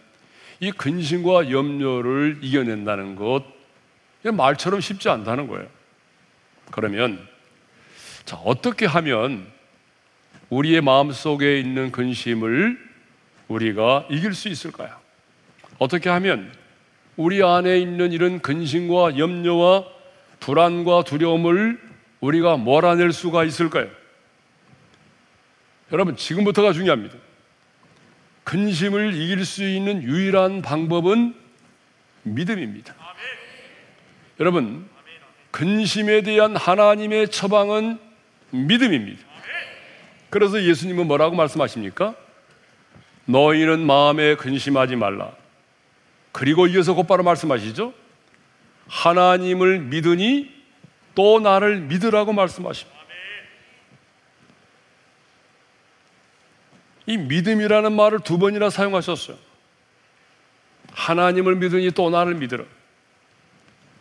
이 0.60 0.72
근심과 0.72 1.50
염려를 1.50 2.38
이겨낸다는 2.42 3.16
것, 3.16 3.44
말처럼 4.22 4.80
쉽지 4.80 5.08
않다는 5.08 5.46
거예요. 5.48 5.66
그러면, 6.70 7.26
자, 8.24 8.36
어떻게 8.36 8.86
하면 8.86 9.46
우리의 10.50 10.80
마음 10.80 11.12
속에 11.12 11.58
있는 11.58 11.90
근심을 11.90 12.78
우리가 13.48 14.06
이길 14.10 14.34
수 14.34 14.48
있을까요? 14.48 14.90
어떻게 15.78 16.08
하면 16.08 16.52
우리 17.16 17.42
안에 17.42 17.78
있는 17.78 18.12
이런 18.12 18.40
근심과 18.40 19.18
염려와 19.18 19.84
불안과 20.40 21.02
두려움을 21.02 21.80
우리가 22.20 22.56
몰아낼 22.56 23.12
수가 23.12 23.44
있을까요? 23.44 23.88
여러분, 25.92 26.16
지금부터가 26.16 26.72
중요합니다. 26.72 27.16
근심을 28.44 29.14
이길 29.14 29.44
수 29.44 29.66
있는 29.66 30.02
유일한 30.02 30.62
방법은 30.62 31.34
믿음입니다. 32.22 32.94
여러분, 34.40 34.88
근심에 35.50 36.22
대한 36.22 36.54
하나님의 36.54 37.28
처방은 37.30 37.98
믿음입니다. 38.50 39.25
그래서 40.30 40.62
예수님은 40.62 41.06
뭐라고 41.06 41.36
말씀하십니까? 41.36 42.14
너희는 43.26 43.80
마음에 43.80 44.36
근심하지 44.36 44.96
말라. 44.96 45.32
그리고 46.32 46.66
이어서 46.66 46.94
곧바로 46.94 47.22
말씀하시죠. 47.22 47.92
하나님을 48.88 49.80
믿으니 49.80 50.54
또 51.14 51.40
나를 51.40 51.80
믿으라고 51.80 52.32
말씀하십니다. 52.32 52.96
이 57.06 57.16
믿음이라는 57.16 57.92
말을 57.92 58.20
두 58.20 58.38
번이나 58.38 58.68
사용하셨어요. 58.68 59.36
하나님을 60.92 61.56
믿으니 61.56 61.90
또 61.92 62.10
나를 62.10 62.34
믿으라. 62.34 62.64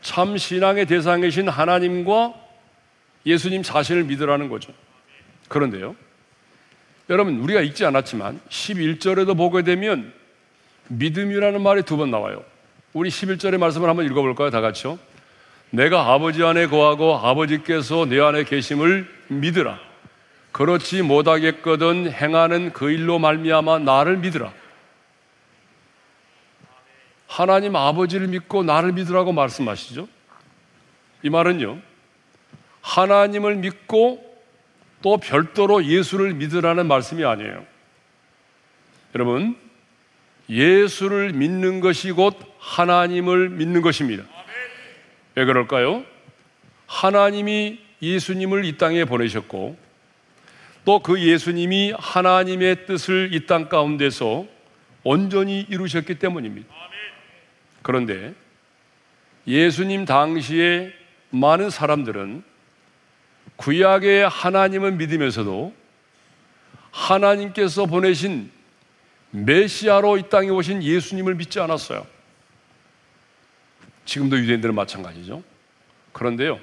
참 0.02 0.38
신앙의 0.38 0.86
대상이신 0.88 1.48
하나님과 1.48 2.34
예수님 3.26 3.64
자신을 3.64 4.04
믿으라는 4.06 4.50
거죠. 4.50 4.74
그런데요. 5.48 5.96
여러분, 7.10 7.40
우리가 7.40 7.62
읽지 7.62 7.86
않았지만 7.86 8.40
11절에도 8.50 9.38
보게 9.38 9.62
되면 9.62 10.12
믿음이라는 10.88 11.62
말이 11.62 11.84
두 11.84 11.98
번 11.98 12.10
나와요. 12.12 12.44
우리 12.94 13.10
11절의 13.10 13.58
말씀을 13.58 13.90
한번 13.90 14.06
읽어볼까요? 14.06 14.50
다 14.50 14.62
같이요. 14.62 14.98
내가 15.70 16.14
아버지 16.14 16.44
안에 16.44 16.68
거하고 16.68 17.18
아버지께서 17.18 18.06
내 18.06 18.20
안에 18.20 18.44
계심을 18.44 19.08
믿으라. 19.28 19.80
그렇지 20.52 21.02
못하겠거든 21.02 22.12
행하는 22.12 22.72
그 22.72 22.90
일로 22.90 23.20
말미암아 23.20 23.80
나를 23.80 24.18
믿으라. 24.18 24.54
하나님 27.28 27.76
아버지를 27.76 28.28
믿고 28.30 28.64
나를 28.64 28.94
믿으라고 28.94 29.34
말씀하시죠. 29.34 30.08
이 31.24 31.30
말은요. 31.30 31.78
하나님을 32.82 33.56
믿고 33.56 34.25
또 35.02 35.18
별도로 35.18 35.86
예수를 35.86 36.34
믿으라는 36.34 36.88
말씀이 36.88 37.24
아니에요. 37.24 37.66
여러분, 39.14 39.56
예수를 40.50 41.34
믿는 41.34 41.80
것이 41.80 42.12
곧 42.12 42.38
하나님을 42.60 43.50
믿는 43.50 43.82
것입니다. 43.82 44.24
왜 45.36 45.46
그럴까요? 45.46 46.04
하나님이 46.88 47.80
예수님을 48.02 48.66
이 48.66 48.78
땅에 48.78 49.06
보내셨고 49.06 49.78
또 50.86 51.00
그 51.00 51.20
예수님이 51.20 51.94
하나님의 51.98 52.86
뜻을 52.86 53.34
이 53.34 53.48
땅 53.48 53.70
가운데서 53.70 54.46
온전히 55.04 55.62
이루셨기 55.62 56.16
때문입니다. 56.20 56.68
그런데 57.82 58.34
예수님 59.48 60.06
당시에 60.06 60.92
많은 61.32 61.70
사람들은 61.70 62.44
구약의 63.56 64.28
하나님을 64.28 64.94
믿으면서도 64.94 65.74
하나님께서 66.92 67.86
보내신 67.86 68.52
메시아로 69.32 70.18
이 70.18 70.30
땅에 70.30 70.50
오신 70.50 70.82
예수님을 70.82 71.36
믿지 71.36 71.60
않았어요. 71.60 72.06
지금도 74.06 74.38
유대인들은 74.38 74.76
마찬가지죠. 74.76 75.44
그런데요, 76.14 76.60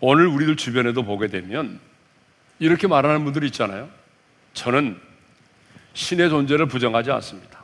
오늘 0.00 0.26
우리들 0.26 0.56
주변에도 0.56 1.02
보게 1.02 1.28
되면 1.28 1.80
이렇게 2.58 2.86
말하는 2.86 3.24
분들이 3.24 3.46
있잖아요. 3.46 3.88
저는 4.52 5.00
신의 5.94 6.30
존재를 6.30 6.66
부정하지 6.66 7.10
않습니다. 7.10 7.60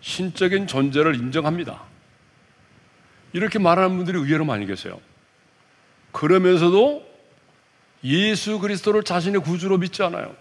신적인 0.00 0.66
존재를 0.66 1.14
인정합니다. 1.16 1.82
이렇게 3.32 3.58
말하는 3.58 3.96
분들이 3.96 4.18
의외로 4.18 4.44
많이 4.44 4.66
계세요. 4.66 5.00
그러면서도 6.12 7.08
예수 8.04 8.58
그리스도를 8.58 9.02
자신의 9.02 9.42
구주로 9.42 9.78
믿지 9.78 10.02
않아요. 10.02 10.34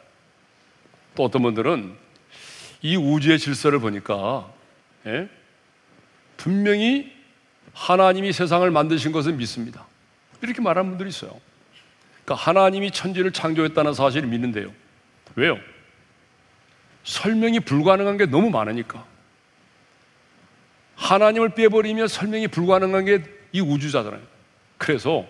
또 1.15 1.23
어떤 1.23 1.41
분들은 1.41 1.95
이 2.81 2.95
우주의 2.95 3.37
질서를 3.37 3.79
보니까 3.79 4.51
예? 5.05 5.29
분명히 6.37 7.11
하나님이 7.73 8.31
세상을 8.31 8.69
만드신 8.71 9.11
것을 9.11 9.33
믿습니다. 9.33 9.85
이렇게 10.41 10.61
말하는 10.61 10.91
분들이 10.91 11.09
있어요. 11.09 11.39
그러니까 12.23 12.35
하나님이 12.35 12.91
천지를 12.91 13.31
창조했다는 13.31 13.93
사실을 13.93 14.29
믿는데요. 14.29 14.71
왜요? 15.35 15.57
설명이 17.03 17.61
불가능한 17.61 18.17
게 18.17 18.25
너무 18.25 18.49
많으니까. 18.49 19.05
하나님을 20.95 21.49
빼버리면 21.55 22.07
설명이 22.07 22.47
불가능한 22.47 23.05
게 23.05 23.39
이 23.51 23.61
우주자잖아요. 23.61 24.21
그래서 24.77 25.25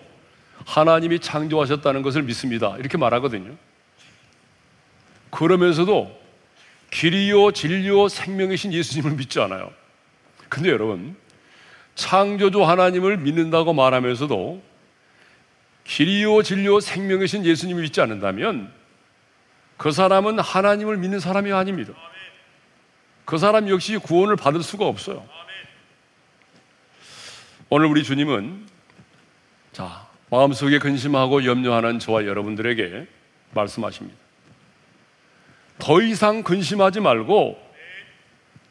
하나님이 0.66 1.20
창조하셨다는 1.20 2.02
것을 2.02 2.22
믿습니다. 2.22 2.76
이렇게 2.78 2.98
말하거든요. 2.98 3.56
그러면서도 5.30 6.18
길이요, 6.90 7.52
진리요, 7.52 8.08
생명이신 8.08 8.72
예수님을 8.72 9.12
믿지 9.12 9.40
않아요. 9.40 9.72
근데 10.48 10.70
여러분, 10.70 11.16
창조주 11.94 12.64
하나님을 12.64 13.18
믿는다고 13.18 13.72
말하면서도 13.72 14.62
길이요 15.84 16.42
진리요 16.42 16.80
생명이신 16.80 17.44
예수님을 17.44 17.82
믿지 17.82 18.00
않는다면 18.00 18.72
그 19.76 19.90
사람은 19.90 20.38
하나님을 20.38 20.96
믿는 20.98 21.20
사람이 21.20 21.52
아닙니다. 21.52 21.92
그 23.24 23.38
사람 23.38 23.68
역시 23.68 23.96
구원을 23.96 24.36
받을 24.36 24.62
수가 24.62 24.86
없어요. 24.86 25.26
오늘 27.68 27.86
우리 27.86 28.02
주님은 28.02 28.66
자, 29.72 30.06
마음속에 30.30 30.78
근심하고 30.78 31.44
염려하는 31.44 31.98
저와 31.98 32.24
여러분들에게 32.24 33.06
말씀하십니다. 33.52 34.16
더 35.78 36.00
이상 36.00 36.42
근심하지 36.42 37.00
말고 37.00 37.60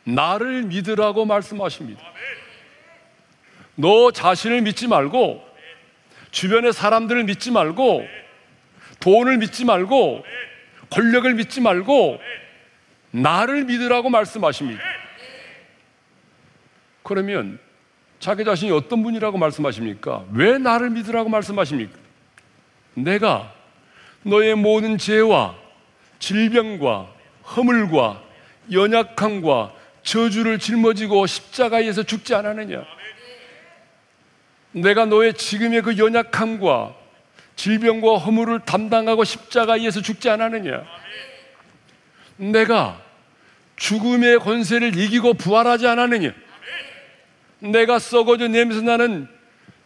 나를 0.06 0.64
믿으라고 0.64 1.26
말씀하십니다. 1.26 2.02
너 3.76 4.12
자신을 4.12 4.62
믿지 4.62 4.88
말고 4.88 5.46
주변의 6.32 6.74
사람들을 6.74 7.26
믿지 7.26 7.52
말고 7.52 8.08
돈을 9.02 9.38
믿지 9.38 9.66
말고 9.66 10.24
권력을 10.90 11.34
믿지 11.34 11.62
말고 11.62 12.22
나를 13.12 13.66
믿으라고 13.66 14.10
말씀하십니다. 14.10 14.82
그러면 17.04 17.60
자기 18.20 18.44
자신이 18.44 18.72
어떤 18.72 19.02
분이라고 19.02 19.38
말씀하십니까? 19.38 20.26
왜 20.34 20.58
나를 20.58 20.90
믿으라고 20.90 21.30
말씀하십니까? 21.30 21.98
내가 22.94 23.54
너의 24.24 24.56
모든 24.56 24.98
죄와 24.98 25.56
질병과 26.20 27.08
허물과 27.56 28.22
연약함과 28.72 29.74
저주를 30.04 30.60
짊어지고 30.60 31.26
십자가에서 31.28 32.04
죽지 32.04 32.36
않았느냐? 32.36 32.84
내가 34.74 35.06
너의 35.06 35.34
지금의 35.34 35.82
그 35.82 35.98
연약함과 35.98 36.96
질병과 37.56 38.18
허물을 38.18 38.60
담당하고 38.66 39.24
십자가에서 39.24 40.02
죽지 40.02 40.30
않았느냐? 40.30 40.84
내가 42.38 43.02
죽음의 43.78 44.40
권세를 44.40 44.98
이기고 44.98 45.36
부활하지 45.36 45.88
않았느냐? 45.88 46.34
내가 47.60 48.00
썩어져 48.00 48.48
냄새나는 48.48 49.28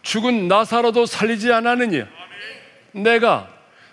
죽은 0.02 0.48
나사로도 0.48 1.06
살리지 1.06 1.52
않았느냐? 1.52 2.06
내가 2.92 3.48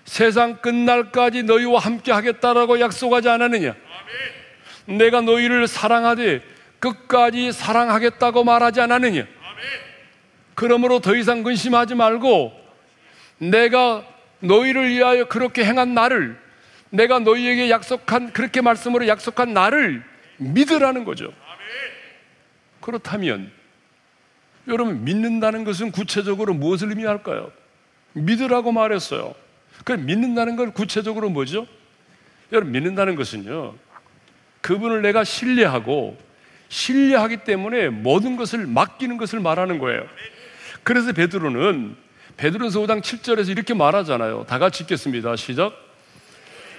세상 0.06 0.58
끝날까지 0.58 1.44
너희와 1.44 1.80
함께 1.80 2.12
하겠다라고 2.12 2.80
약속하지 2.80 3.30
않았느냐? 3.30 3.76
내가 4.86 5.22
너희를 5.22 5.68
사랑하되 5.68 6.42
끝까지 6.80 7.52
사랑하겠다고 7.52 8.44
말하지 8.44 8.82
않았느냐? 8.82 9.26
그러므로 10.54 11.00
더 11.00 11.16
이상 11.16 11.44
근심하지 11.44 11.96
말고 11.96 12.54
내가 13.38 14.06
너희를 14.40 14.90
위하여 14.90 15.26
그렇게 15.26 15.64
행한 15.64 15.94
나를 15.94 16.38
내가 16.90 17.20
너희에게 17.20 17.70
약속한 17.70 18.34
그렇게 18.34 18.62
말씀으로 18.62 19.08
약속한 19.08 19.54
나를 19.54 20.04
믿으라는 20.38 21.06
거죠. 21.06 21.34
그렇다면 22.82 23.52
여러분 24.68 25.04
믿는다는 25.04 25.64
것은 25.64 25.92
구체적으로 25.92 26.54
무엇을 26.54 26.90
의미할까요? 26.90 27.52
믿으라고 28.14 28.72
말했어요. 28.72 29.34
그 29.84 29.94
믿는다는 29.94 30.56
걸 30.56 30.72
구체적으로 30.74 31.30
뭐죠? 31.30 31.68
여러분 32.52 32.72
믿는다는 32.72 33.16
것은요. 33.16 33.74
그분을 34.62 35.02
내가 35.02 35.24
신뢰하고 35.24 36.18
신뢰하기 36.70 37.38
때문에 37.38 37.90
모든 37.90 38.36
것을 38.36 38.66
맡기는 38.68 39.18
것을 39.18 39.40
말하는 39.40 39.80
거예요. 39.80 40.06
그래서 40.84 41.12
베드로는 41.12 41.96
베드로서 42.38 42.80
5장 42.82 43.02
7절에서 43.02 43.50
이렇게 43.50 43.74
말하잖아요. 43.74 44.46
다 44.48 44.58
같이 44.58 44.84
읽겠습니다. 44.84 45.36
시작. 45.36 45.74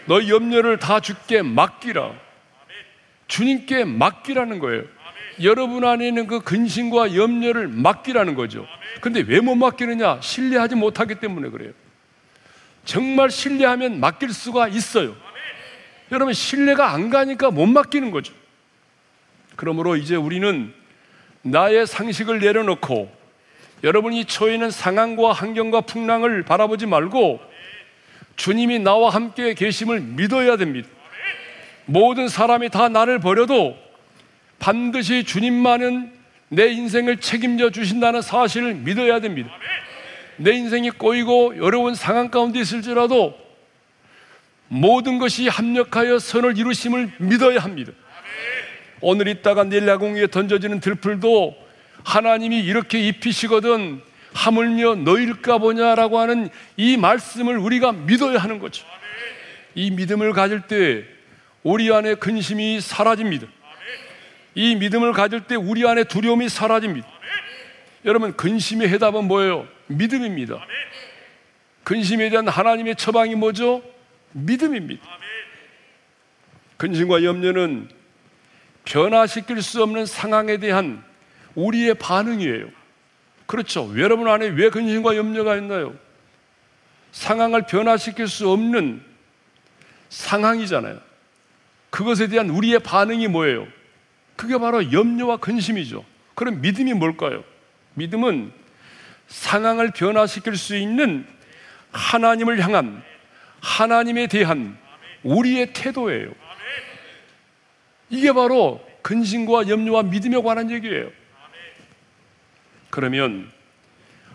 너 0.06 0.26
염려를 0.26 0.78
다 0.78 1.00
주께 1.00 1.42
맡기라. 1.42 2.12
주님께 3.28 3.84
맡기라는 3.84 4.58
거예요. 4.58 4.84
여러분 5.42 5.84
안에 5.84 6.08
있는 6.08 6.26
그 6.26 6.40
근심과 6.40 7.14
염려를 7.14 7.68
맡기라는 7.68 8.34
거죠. 8.34 8.66
근데 9.00 9.20
왜 9.26 9.40
못 9.40 9.54
맡기느냐? 9.54 10.20
신뢰하지 10.20 10.74
못하기 10.74 11.16
때문에 11.16 11.50
그래요. 11.50 11.72
정말 12.84 13.30
신뢰하면 13.30 14.00
맡길 14.00 14.32
수가 14.32 14.68
있어요. 14.68 15.14
여러분, 16.10 16.34
신뢰가 16.34 16.90
안 16.92 17.08
가니까 17.10 17.50
못 17.50 17.66
맡기는 17.66 18.10
거죠. 18.10 18.34
그러므로 19.56 19.96
이제 19.96 20.16
우리는 20.16 20.72
나의 21.42 21.86
상식을 21.86 22.40
내려놓고 22.40 23.12
여러분이 23.82 24.26
처해 24.26 24.54
있는 24.54 24.70
상황과 24.70 25.32
환경과 25.32 25.82
풍랑을 25.82 26.42
바라보지 26.44 26.86
말고 26.86 27.40
주님이 28.36 28.78
나와 28.78 29.10
함께 29.10 29.54
계심을 29.54 30.00
믿어야 30.00 30.56
됩니다. 30.56 30.88
모든 31.86 32.28
사람이 32.28 32.68
다 32.68 32.88
나를 32.88 33.18
버려도 33.18 33.76
반드시 34.62 35.24
주님만은 35.24 36.12
내 36.48 36.68
인생을 36.68 37.16
책임져 37.16 37.70
주신다는 37.70 38.22
사실을 38.22 38.74
믿어야 38.74 39.20
됩니다. 39.20 39.50
내 40.36 40.52
인생이 40.52 40.90
꼬이고 40.90 41.54
어려운 41.60 41.96
상황 41.96 42.30
가운데 42.30 42.60
있을지라도 42.60 43.36
모든 44.68 45.18
것이 45.18 45.48
합력하여 45.48 46.20
선을 46.20 46.56
이루심을 46.56 47.10
믿어야 47.18 47.58
합니다. 47.58 47.92
오늘 49.00 49.26
있다가 49.26 49.64
내일 49.64 49.88
야공에 49.88 50.28
던져지는 50.28 50.78
들풀도 50.78 51.56
하나님이 52.04 52.60
이렇게 52.60 53.00
입히시거든 53.00 54.00
하물며 54.32 54.94
너일까 54.94 55.58
보냐라고 55.58 56.20
하는 56.20 56.48
이 56.76 56.96
말씀을 56.96 57.58
우리가 57.58 57.90
믿어야 57.92 58.38
하는 58.38 58.60
거죠. 58.60 58.86
이 59.74 59.90
믿음을 59.90 60.32
가질 60.32 60.62
때 60.62 61.04
우리 61.64 61.92
안에 61.92 62.14
근심이 62.14 62.80
사라집니다. 62.80 63.48
이 64.54 64.74
믿음을 64.76 65.12
가질 65.12 65.42
때 65.42 65.54
우리 65.54 65.86
안에 65.86 66.04
두려움이 66.04 66.48
사라집니다. 66.48 67.08
여러분, 68.04 68.36
근심의 68.36 68.88
해답은 68.88 69.24
뭐예요? 69.24 69.66
믿음입니다. 69.86 70.64
근심에 71.84 72.30
대한 72.30 72.48
하나님의 72.48 72.96
처방이 72.96 73.34
뭐죠? 73.34 73.82
믿음입니다. 74.32 75.02
근심과 76.76 77.22
염려는 77.22 77.88
변화시킬 78.84 79.62
수 79.62 79.82
없는 79.82 80.06
상황에 80.06 80.58
대한 80.58 81.02
우리의 81.54 81.94
반응이에요. 81.94 82.68
그렇죠. 83.46 83.92
여러분 83.98 84.28
안에 84.28 84.48
왜 84.48 84.70
근심과 84.70 85.16
염려가 85.16 85.56
있나요? 85.56 85.94
상황을 87.12 87.66
변화시킬 87.66 88.26
수 88.26 88.50
없는 88.50 89.02
상황이잖아요. 90.08 91.00
그것에 91.90 92.28
대한 92.28 92.48
우리의 92.50 92.78
반응이 92.80 93.28
뭐예요? 93.28 93.68
그게 94.42 94.58
바로 94.58 94.90
염려와 94.92 95.36
근심이죠. 95.36 96.04
그럼 96.34 96.60
믿음이 96.62 96.94
뭘까요? 96.94 97.44
믿음은 97.94 98.52
상황을 99.28 99.92
변화시킬 99.92 100.56
수 100.56 100.74
있는 100.74 101.24
하나님을 101.92 102.60
향한 102.60 103.04
하나님에 103.60 104.26
대한 104.26 104.76
우리의 105.22 105.72
태도예요. 105.72 106.32
이게 108.10 108.32
바로 108.32 108.84
근심과 109.02 109.68
염려와 109.68 110.02
믿음에 110.02 110.42
관한 110.42 110.72
얘기예요. 110.72 111.08
그러면 112.90 113.48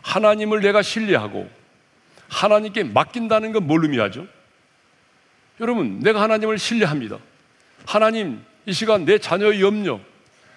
하나님을 0.04 0.62
내가 0.62 0.84
신뢰하고 0.84 1.50
하나님께 2.30 2.86
맡긴다는 2.86 3.52
건 3.52 3.64
뭘 3.68 3.84
의미하죠? 3.84 4.26
여러분, 5.60 6.00
내가 6.00 6.22
하나님을 6.22 6.58
신뢰합니다. 6.58 7.20
하나님, 7.86 8.42
이 8.68 8.74
시간 8.74 9.06
내 9.06 9.18
자녀의 9.18 9.62
염려, 9.62 10.00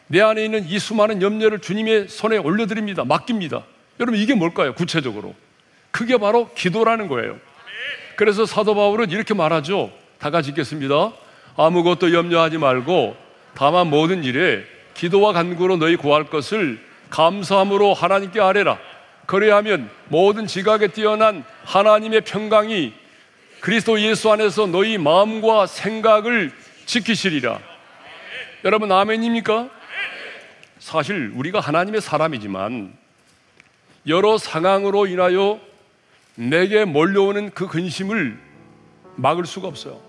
내 0.08 0.20
안에 0.20 0.44
있는 0.44 0.66
이 0.66 0.80
수많은 0.80 1.22
염려를 1.22 1.60
주님의 1.60 2.08
손에 2.08 2.38
올려드립니다. 2.38 3.04
맡깁니다. 3.04 3.62
여러분, 4.00 4.20
이게 4.20 4.34
뭘까요? 4.34 4.74
구체적으로. 4.74 5.32
그게 5.92 6.18
바로 6.18 6.50
기도라는 6.54 7.06
거예요. 7.06 7.38
그래서 8.16 8.46
사도 8.46 8.74
바울은 8.74 9.10
이렇게 9.10 9.32
말하죠. 9.32 9.92
다 10.18 10.30
같이 10.30 10.50
읽겠습니다. 10.50 11.12
아무것도 11.56 12.12
염려하지 12.12 12.58
말고 12.58 13.16
다만 13.54 13.88
모든 13.88 14.24
일에 14.24 14.64
기도와 14.94 15.32
간구로 15.32 15.76
너희 15.76 15.94
구할 15.94 16.24
것을 16.24 16.80
감사함으로 17.10 17.94
하나님께 17.94 18.40
아뢰라. 18.40 18.78
그래야하면 19.26 19.88
모든 20.08 20.48
지각에 20.48 20.88
뛰어난 20.88 21.44
하나님의 21.64 22.22
평강이 22.22 22.92
그리스도 23.60 24.00
예수 24.00 24.32
안에서 24.32 24.66
너희 24.66 24.98
마음과 24.98 25.66
생각을 25.66 26.52
지키시리라. 26.86 27.60
여러분 28.64 28.92
아멘입니까? 28.92 29.70
사실 30.78 31.32
우리가 31.34 31.60
하나님의 31.60 32.00
사람이지만 32.00 32.92
여러 34.06 34.36
상황으로 34.36 35.06
인하여 35.06 35.60
내게 36.34 36.84
몰려오는 36.84 37.50
그 37.50 37.66
근심을 37.66 38.38
막을 39.16 39.46
수가 39.46 39.68
없어요. 39.68 40.00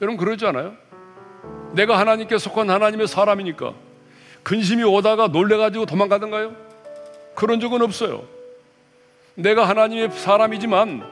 여러분 0.00 0.16
그러지 0.16 0.46
않아요? 0.46 0.74
내가 1.74 1.98
하나님께 1.98 2.38
속한 2.38 2.70
하나님의 2.70 3.06
사람이니까 3.06 3.74
근심이 4.42 4.82
오다가 4.82 5.28
놀래가지고 5.28 5.86
도망가던가요? 5.86 6.56
그런 7.34 7.60
적은 7.60 7.82
없어요. 7.82 8.24
내가 9.36 9.68
하나님의 9.68 10.10
사람이지만 10.10 11.04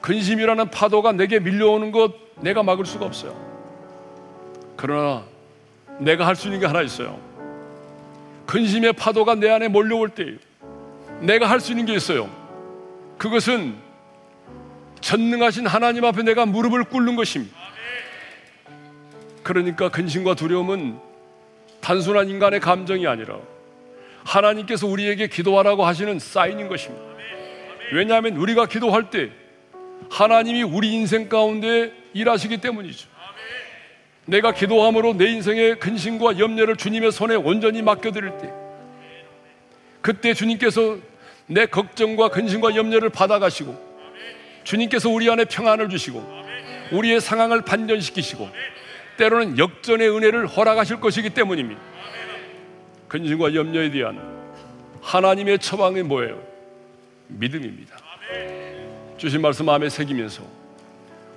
근심이라는 0.00 0.70
파도가 0.70 1.12
내게 1.12 1.38
밀려오는 1.38 1.92
것 1.92 2.12
내가 2.40 2.62
막을 2.62 2.86
수가 2.86 3.06
없어요. 3.06 3.34
그러나 4.76 5.33
내가 6.00 6.26
할 6.26 6.36
수 6.36 6.48
있는 6.48 6.60
게 6.60 6.66
하나 6.66 6.82
있어요. 6.82 7.20
근심의 8.46 8.92
파도가 8.94 9.34
내 9.36 9.48
안에 9.50 9.68
몰려올 9.68 10.10
때 10.10 10.36
내가 11.20 11.48
할 11.48 11.60
수 11.60 11.72
있는 11.72 11.86
게 11.86 11.94
있어요. 11.94 12.28
그것은 13.18 13.74
전능하신 15.00 15.66
하나님 15.66 16.04
앞에 16.04 16.22
내가 16.22 16.46
무릎을 16.46 16.84
꿇는 16.84 17.16
것입니다. 17.16 17.56
그러니까 19.42 19.88
근심과 19.90 20.34
두려움은 20.34 20.98
단순한 21.80 22.28
인간의 22.30 22.60
감정이 22.60 23.06
아니라 23.06 23.36
하나님께서 24.24 24.86
우리에게 24.86 25.26
기도하라고 25.28 25.84
하시는 25.84 26.18
사인인 26.18 26.68
것입니다. 26.68 27.04
왜냐하면 27.92 28.36
우리가 28.36 28.66
기도할 28.66 29.10
때 29.10 29.30
하나님이 30.10 30.62
우리 30.62 30.92
인생 30.94 31.28
가운데 31.28 31.92
일하시기 32.14 32.58
때문이죠. 32.58 33.08
내가 34.26 34.52
기도함으로 34.52 35.14
내 35.14 35.26
인생의 35.26 35.78
근심과 35.78 36.38
염려를 36.38 36.76
주님의 36.76 37.12
손에 37.12 37.34
온전히 37.34 37.82
맡겨드릴 37.82 38.38
때, 38.38 38.52
그때 40.00 40.34
주님께서 40.34 40.98
내 41.46 41.66
걱정과 41.66 42.30
근심과 42.30 42.74
염려를 42.74 43.10
받아가시고, 43.10 43.94
주님께서 44.64 45.10
우리 45.10 45.30
안에 45.30 45.44
평안을 45.44 45.88
주시고, 45.90 46.24
우리의 46.92 47.20
상황을 47.20 47.62
반전시키시고, 47.62 48.48
때로는 49.16 49.58
역전의 49.58 50.08
은혜를 50.10 50.46
허락하실 50.46 51.00
것이기 51.00 51.30
때문입니다. 51.30 51.80
근심과 53.08 53.54
염려에 53.54 53.90
대한 53.90 54.18
하나님의 55.02 55.58
처방이 55.58 56.02
뭐예요? 56.02 56.42
믿음입니다. 57.28 57.96
주신 59.18 59.40
말씀 59.40 59.66
마음에 59.66 59.88
새기면서 59.88 60.42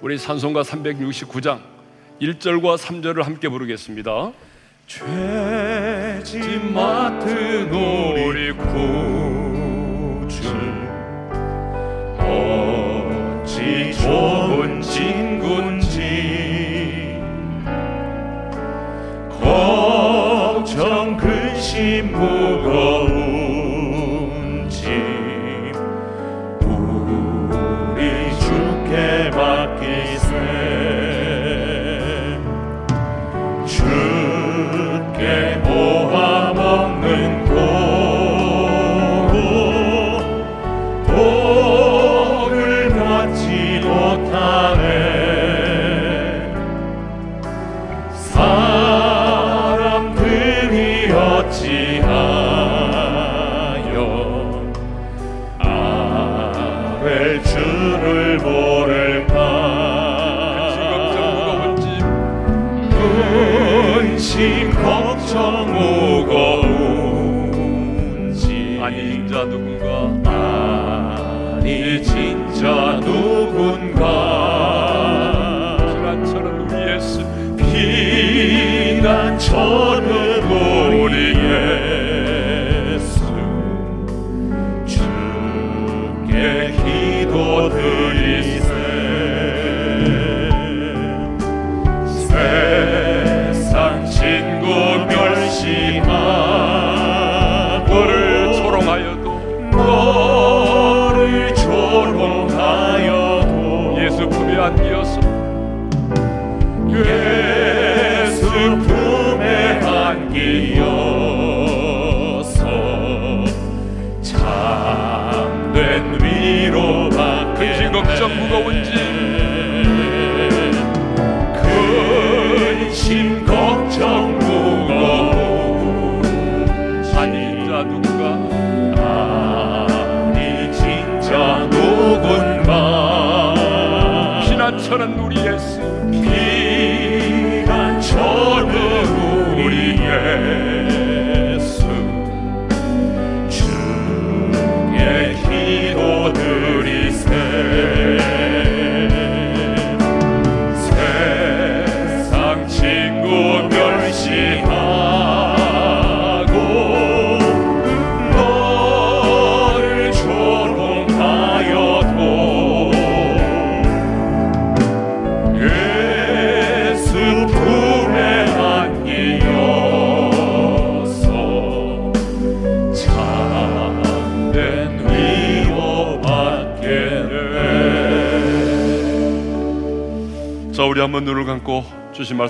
우리 0.02 0.18
산송가 0.18 0.64
369장 0.64 1.77
1절과 2.22 2.78
3절을 2.78 3.24
함께 3.24 3.48
부르겠습니다. 3.50 4.32
죄짐 4.88 6.74
맡은 6.74 7.72
우 7.74 8.07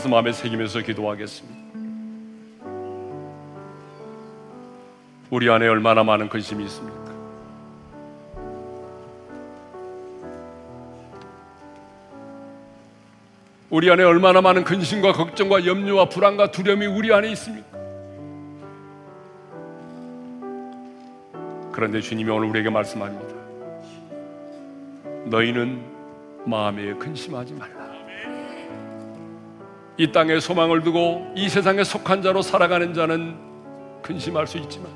말씀 0.08 0.10
마음에 0.10 0.32
새기면서 0.32 0.80
기도하겠습니다 0.80 1.68
우리 5.30 5.50
안에 5.50 5.68
얼마나 5.68 6.04
많은 6.04 6.30
근심이 6.30 6.64
있습니까? 6.66 7.08
우리 13.70 13.92
안에 13.92 14.04
얼마나 14.04 14.40
많은 14.40 14.64
근심과 14.64 15.12
걱정과 15.12 15.66
염려와 15.66 16.08
불안과 16.08 16.52
두려움이 16.52 16.86
우리 16.86 17.14
안에 17.14 17.30
있습니까? 17.32 17.78
그런데 21.74 22.00
주님이 22.00 22.32
오늘 22.32 22.48
우리에게 22.48 22.70
말씀합니다. 22.70 23.36
너희는 25.26 25.84
마음에 26.46 26.94
근심하지 26.94 27.54
말라. 27.56 27.77
이 29.98 30.12
땅에 30.12 30.40
소망을 30.40 30.84
두고 30.84 31.34
이 31.36 31.50
세상에 31.50 31.84
속한 31.84 32.22
자로 32.22 32.42
살아가는 32.42 32.94
자는 32.94 33.36
근심할 34.04 34.46
수 34.46 34.58
있지만 34.60 34.92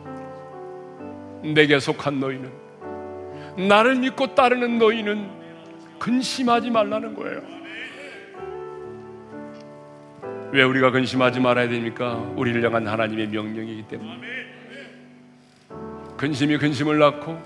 내게 1.42 1.80
속한 1.80 2.20
너희는 2.20 2.52
나를 3.68 3.96
믿고 3.96 4.36
따르는 4.36 4.78
너희는 4.78 5.28
근심하지 6.00 6.70
말라는 6.70 7.16
거예요. 7.16 7.42
왜 10.52 10.64
우리가 10.64 10.92
근심하지 10.92 11.40
말아야 11.40 11.70
됩니까? 11.70 12.16
우리를 12.36 12.64
향한 12.64 12.88
하나님의 12.88 13.28
명령이기 13.28 13.84
때문에. 13.84 14.22
근심이 16.18 16.58
근심을 16.58 17.00
낳고 17.00 17.40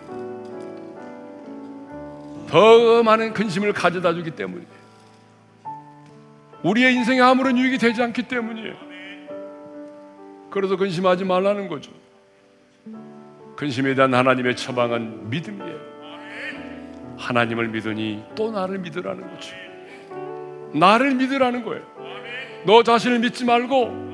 더 2.48 3.04
많은 3.04 3.34
근심을 3.34 3.74
가져다 3.74 4.14
주기 4.14 4.32
때문에 4.32 4.66
우리의 6.66 6.96
인생에 6.96 7.22
아무런 7.22 7.60
유익이 7.60 7.78
되지 7.78 8.02
않기 8.02 8.24
때문이에요. 8.24 8.74
그래서 10.50 10.76
근심하지 10.76 11.24
말라는 11.24 11.68
거죠. 11.68 11.92
근심에 13.56 13.94
대한 13.94 14.14
하나님의 14.14 14.56
처방은 14.56 15.30
믿음이에요. 15.30 15.80
하나님을 17.18 17.68
믿으니 17.68 18.24
또 18.36 18.52
나를 18.52 18.80
믿으라는 18.80 19.30
거죠. 19.30 19.56
나를 20.74 21.14
믿으라는 21.14 21.64
거예요. 21.64 21.84
너 22.66 22.82
자신을 22.82 23.20
믿지 23.20 23.46
말고 23.46 24.06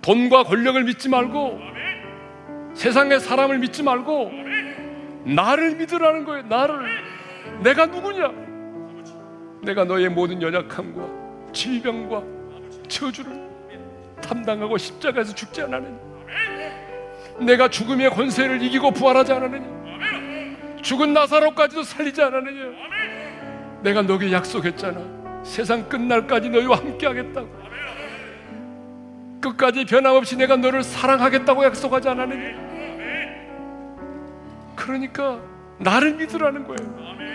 돈과 0.00 0.44
권력을 0.44 0.82
믿지 0.84 1.08
말고 1.08 1.58
세상의 2.74 3.18
사람을 3.18 3.58
믿지 3.58 3.82
말고 3.82 4.30
나를 5.24 5.74
믿으라는 5.74 6.24
거예요. 6.24 6.44
나를 6.44 6.78
내가 7.64 7.86
누구냐? 7.86 8.49
내가 9.62 9.84
너의 9.84 10.08
모든 10.08 10.40
연약함과 10.40 11.52
질병과 11.52 12.22
저주를 12.88 13.48
담당하고 14.22 14.78
십자가에서 14.78 15.34
죽지 15.34 15.62
않았느냐? 15.62 15.98
내가 17.40 17.68
죽음의 17.68 18.10
권세를 18.10 18.62
이기고 18.62 18.92
부활하지 18.92 19.32
않았느냐? 19.32 20.80
죽은 20.82 21.12
나사로까지도 21.12 21.82
살리지 21.82 22.22
않았느냐? 22.22 23.80
내가 23.82 24.02
너에게 24.02 24.32
약속했잖아. 24.32 25.42
세상 25.44 25.88
끝날까지 25.88 26.50
너희와 26.50 26.78
함께 26.78 27.06
하겠다고. 27.06 27.60
끝까지 29.40 29.86
변함없이 29.86 30.36
내가 30.36 30.56
너를 30.56 30.82
사랑하겠다고 30.82 31.64
약속하지 31.64 32.08
않았느냐? 32.08 32.70
그러니까 34.76 35.40
나를 35.78 36.14
믿으라는 36.14 36.66
거예요. 36.66 37.29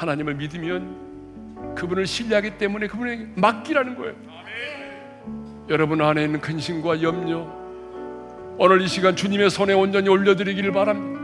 하나님을 0.00 0.34
믿으면 0.34 1.74
그분을 1.74 2.06
신뢰하기 2.06 2.56
때문에 2.56 2.86
그분에게 2.86 3.26
맡기라는 3.34 3.96
거예요. 3.96 4.14
여러분 5.68 6.00
안에 6.00 6.24
있는 6.24 6.40
근심과 6.40 7.02
염려 7.02 7.46
오늘 8.56 8.80
이 8.80 8.88
시간 8.88 9.14
주님의 9.14 9.50
손에 9.50 9.74
온전히 9.74 10.08
올려드리기를 10.08 10.72
바랍니다. 10.72 11.20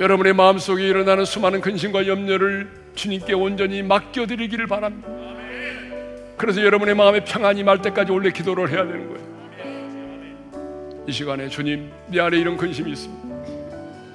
여러분의 0.00 0.34
마음 0.34 0.58
속에 0.58 0.84
일어나는 0.86 1.24
수많은 1.24 1.60
근심과 1.60 2.08
염려를 2.08 2.70
주님께 2.96 3.34
온전히 3.34 3.82
맡겨드리기를 3.82 4.66
바랍니다. 4.66 5.08
그래서 6.36 6.60
여러분의 6.62 6.96
마음에 6.96 7.24
평안이 7.24 7.62
말 7.62 7.80
때까지 7.82 8.10
원래 8.10 8.30
기도를 8.30 8.70
해야 8.70 8.84
되는 8.84 9.06
거예요. 9.06 11.06
이 11.06 11.12
시간에 11.12 11.48
주님, 11.48 11.88
내 12.08 12.20
안에 12.20 12.36
이런 12.36 12.56
근심이 12.56 12.90
있습니다. 12.90 13.26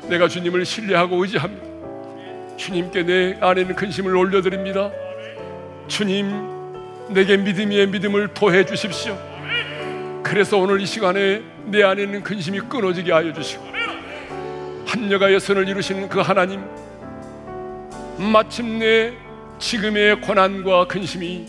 내가 0.10 0.28
주님을 0.28 0.66
신뢰하고 0.66 1.24
의지합니다. 1.24 1.71
주님께 2.58 3.04
내 3.04 3.38
안에 3.41 3.62
있는 3.62 3.76
근심을 3.76 4.16
올려드립니다. 4.16 4.91
주님, 5.88 6.32
내게 7.10 7.38
믿음 7.38 7.72
위에 7.72 7.86
믿음을 7.86 8.34
더해 8.34 8.66
주십시오. 8.66 9.18
그래서 10.24 10.58
오늘 10.58 10.80
이 10.80 10.86
시간에 10.86 11.41
내 11.66 11.84
안에 11.84 12.04
있는 12.04 12.24
근심이 12.24 12.60
끊어지게 12.62 13.12
하여 13.12 13.34
주시고 13.34 13.64
한여가의 14.86 15.39
선을 15.39 15.68
이루시는 15.68 16.10
그 16.10 16.20
하나님 16.20 16.62
마침내 18.18 19.14
지금의 19.60 20.22
고난과 20.22 20.86
근심이 20.86 21.47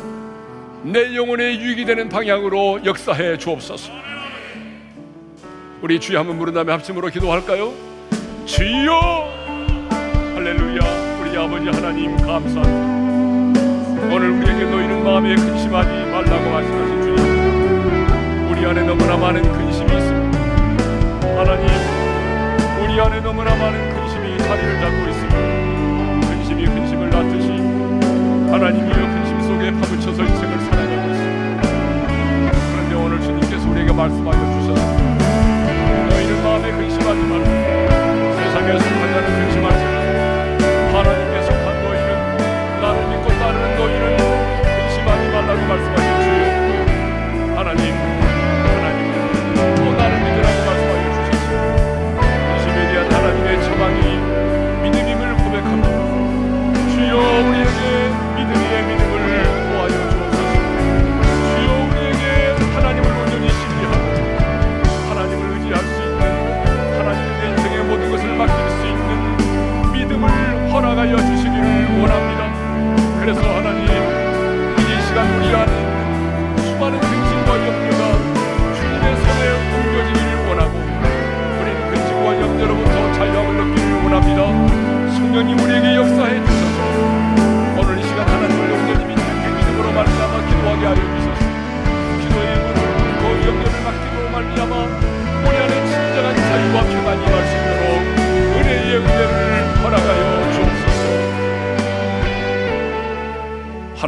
내 0.82 1.14
영혼의 1.14 1.60
유익이 1.60 1.84
되는 1.84 2.08
방향으로 2.08 2.80
역사해 2.84 3.38
주옵소서 3.38 3.92
우리 5.80 5.98
주여 5.98 6.18
한번 6.20 6.38
부른 6.38 6.54
다음에 6.54 6.72
합심으로 6.72 7.08
기도할까요? 7.08 7.72
주여 8.46 9.41
할렐루야. 10.44 11.20
우리 11.20 11.38
아버지 11.38 11.68
하나님 11.68 12.16
감사합니다. 12.16 14.12
오늘 14.12 14.30
우리에게 14.32 14.64
너희는 14.64 15.04
마음에 15.04 15.36
근심하지 15.36 15.88
말라고 16.10 16.50
말씀하신 16.50 17.02
주님 17.02 18.50
우리 18.50 18.66
안에 18.66 18.82
너무나 18.82 19.16
많은 19.16 19.40
근심이 19.40 19.86
있습니다. 19.86 20.38
하나님 21.38 21.68
우리 22.82 23.00
안에 23.00 23.20
너무나 23.20 23.54
많은 23.54 23.94
근심이 23.94 24.36
자리를 24.38 24.80
잡고 24.80 25.10
있습니다 25.10 25.51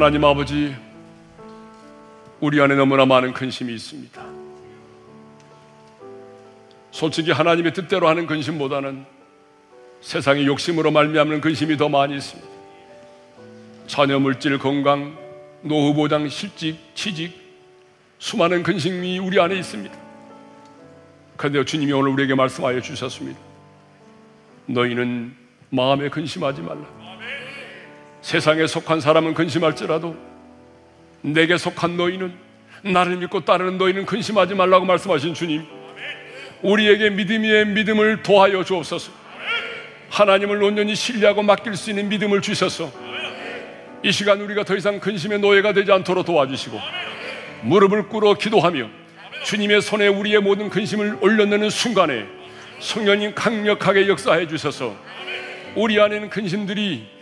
하나님 0.05 0.23
아버지 0.23 0.77
우리 2.39 2.61
안에 2.61 2.75
너무나 2.75 3.07
많은 3.07 3.33
근심이 3.33 3.73
있습니다 3.73 4.23
솔직히 6.91 7.33
하나님의 7.33 7.73
뜻대로 7.73 8.07
하는 8.07 8.27
근심보다는 8.27 9.07
세상의 10.03 10.47
욕심으로 10.47 10.91
말미암는 10.91 11.41
근심이 11.41 11.79
더 11.79 11.89
많이 11.89 12.17
있습니다 12.17 12.51
자녀 13.87 14.19
물질 14.19 14.59
건강 14.59 15.17
노후 15.63 15.95
보장 15.95 16.29
실직 16.29 16.77
취직 16.95 17.33
수많은 18.19 18.63
근심이 18.63 19.19
우리 19.19 19.41
안에 19.41 19.57
있습니다. 19.57 19.99
그런데 21.39 21.65
주님이 21.65 21.93
오늘 21.93 22.11
우리에게 22.11 22.35
말씀하여 22.35 22.81
주셨습니다. 22.81 23.41
너희는 24.67 25.35
마음에 25.71 26.11
근심하지 26.11 26.61
말라. 26.61 27.04
세상에 28.25 28.67
속한 28.67 29.03
사람은 29.03 29.35
근심할지라도 29.35 30.17
내게 31.21 31.59
속한 31.59 31.99
너희는 31.99 32.33
나를 32.81 33.19
믿고 33.19 33.45
따르는 33.45 33.77
너희는 33.77 34.07
근심하지 34.07 34.55
말라고 34.55 34.87
말씀하신 34.87 35.35
주님. 35.35 35.67
우리에게 36.63 37.11
믿음 37.11 37.43
위에 37.43 37.67
믿음을 37.67 38.23
도하여 38.23 38.65
주옵소서. 38.65 39.13
하나님을 40.09 40.63
온전히 40.63 40.95
신뢰하고 40.95 41.43
맡길 41.43 41.77
수 41.77 41.91
있는 41.91 42.09
믿음을 42.09 42.41
주셔서 42.41 42.91
이 44.03 44.11
시간 44.11 44.41
우리가 44.41 44.65
더 44.65 44.75
이상 44.75 44.99
근심의 45.01 45.41
노예가 45.41 45.75
되지 45.75 45.93
않도록 45.93 46.25
도와주시고 46.25 46.81
무릎을 47.65 48.09
꿇어 48.09 48.35
기도하며 48.35 48.89
주님의 49.45 49.83
손에 49.83 50.09
우리의 50.09 50.41
모든 50.41 50.71
근심을 50.71 51.19
올려내는 51.21 51.69
순간에 51.69 52.25
성령님 52.79 53.35
강력하게 53.35 54.09
역사해 54.09 54.49
주셔서 54.49 54.97
우리 55.75 56.01
안에는 56.01 56.31
근심들이 56.31 57.13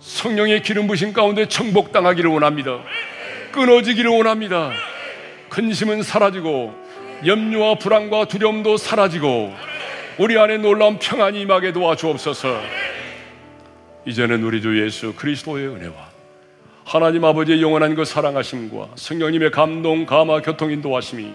성령의 0.00 0.62
기름 0.62 0.86
부신 0.86 1.12
가운데 1.12 1.46
정복당하기를 1.46 2.30
원합니다. 2.30 2.80
끊어지기를 3.52 4.10
원합니다. 4.10 4.72
근심은 5.48 6.02
사라지고 6.02 6.74
염려와 7.26 7.76
불안과 7.76 8.26
두려움도 8.26 8.76
사라지고 8.76 9.52
우리 10.18 10.38
안에 10.38 10.58
놀라운 10.58 10.98
평안이 10.98 11.40
임하게 11.40 11.72
도와주옵소서. 11.72 12.60
이제는 14.04 14.42
우리 14.42 14.62
주 14.62 14.82
예수 14.82 15.14
그리스도의 15.14 15.68
은혜와 15.68 15.94
하나님 16.84 17.24
아버지의 17.24 17.60
영원한 17.60 17.94
그 17.94 18.04
사랑하심과 18.04 18.90
성령님의 18.94 19.50
감동, 19.50 20.06
감화, 20.06 20.40
교통 20.40 20.70
인도하심이 20.70 21.32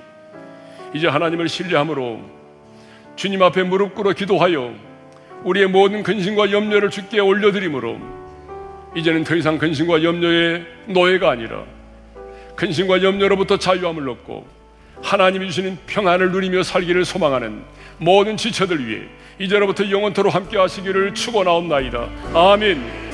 이제 0.94 1.08
하나님을 1.08 1.50
신뢰함으로 1.50 2.22
주님 3.16 3.44
앞에 3.44 3.64
무릎 3.64 3.94
꿇어 3.94 4.14
기도하여 4.14 4.74
우리의 5.44 5.68
모든 5.68 6.02
근심과 6.02 6.52
염려를 6.52 6.90
주께 6.90 7.20
올려드림으로 7.20 8.23
이제는 8.96 9.24
더 9.24 9.36
이상 9.36 9.58
근심과 9.58 10.04
염려의 10.04 10.66
노예가 10.88 11.32
아니라 11.32 11.64
근심과 12.56 13.02
염려로부터 13.02 13.58
자유함을 13.58 14.08
얻고 14.10 14.46
하나님이 15.02 15.48
주시는 15.48 15.78
평안을 15.88 16.32
누리며 16.32 16.64
살기를 16.64 17.04
소망하는 17.04 17.64
모든 17.98 18.38
지체들 18.38 18.86
위해 18.88 19.02
이제로부터 19.40 19.90
영원토로 19.90 20.30
함께 20.30 20.58
하시기를 20.58 21.14
축원하옵나이다. 21.14 22.08
아멘. 22.34 23.13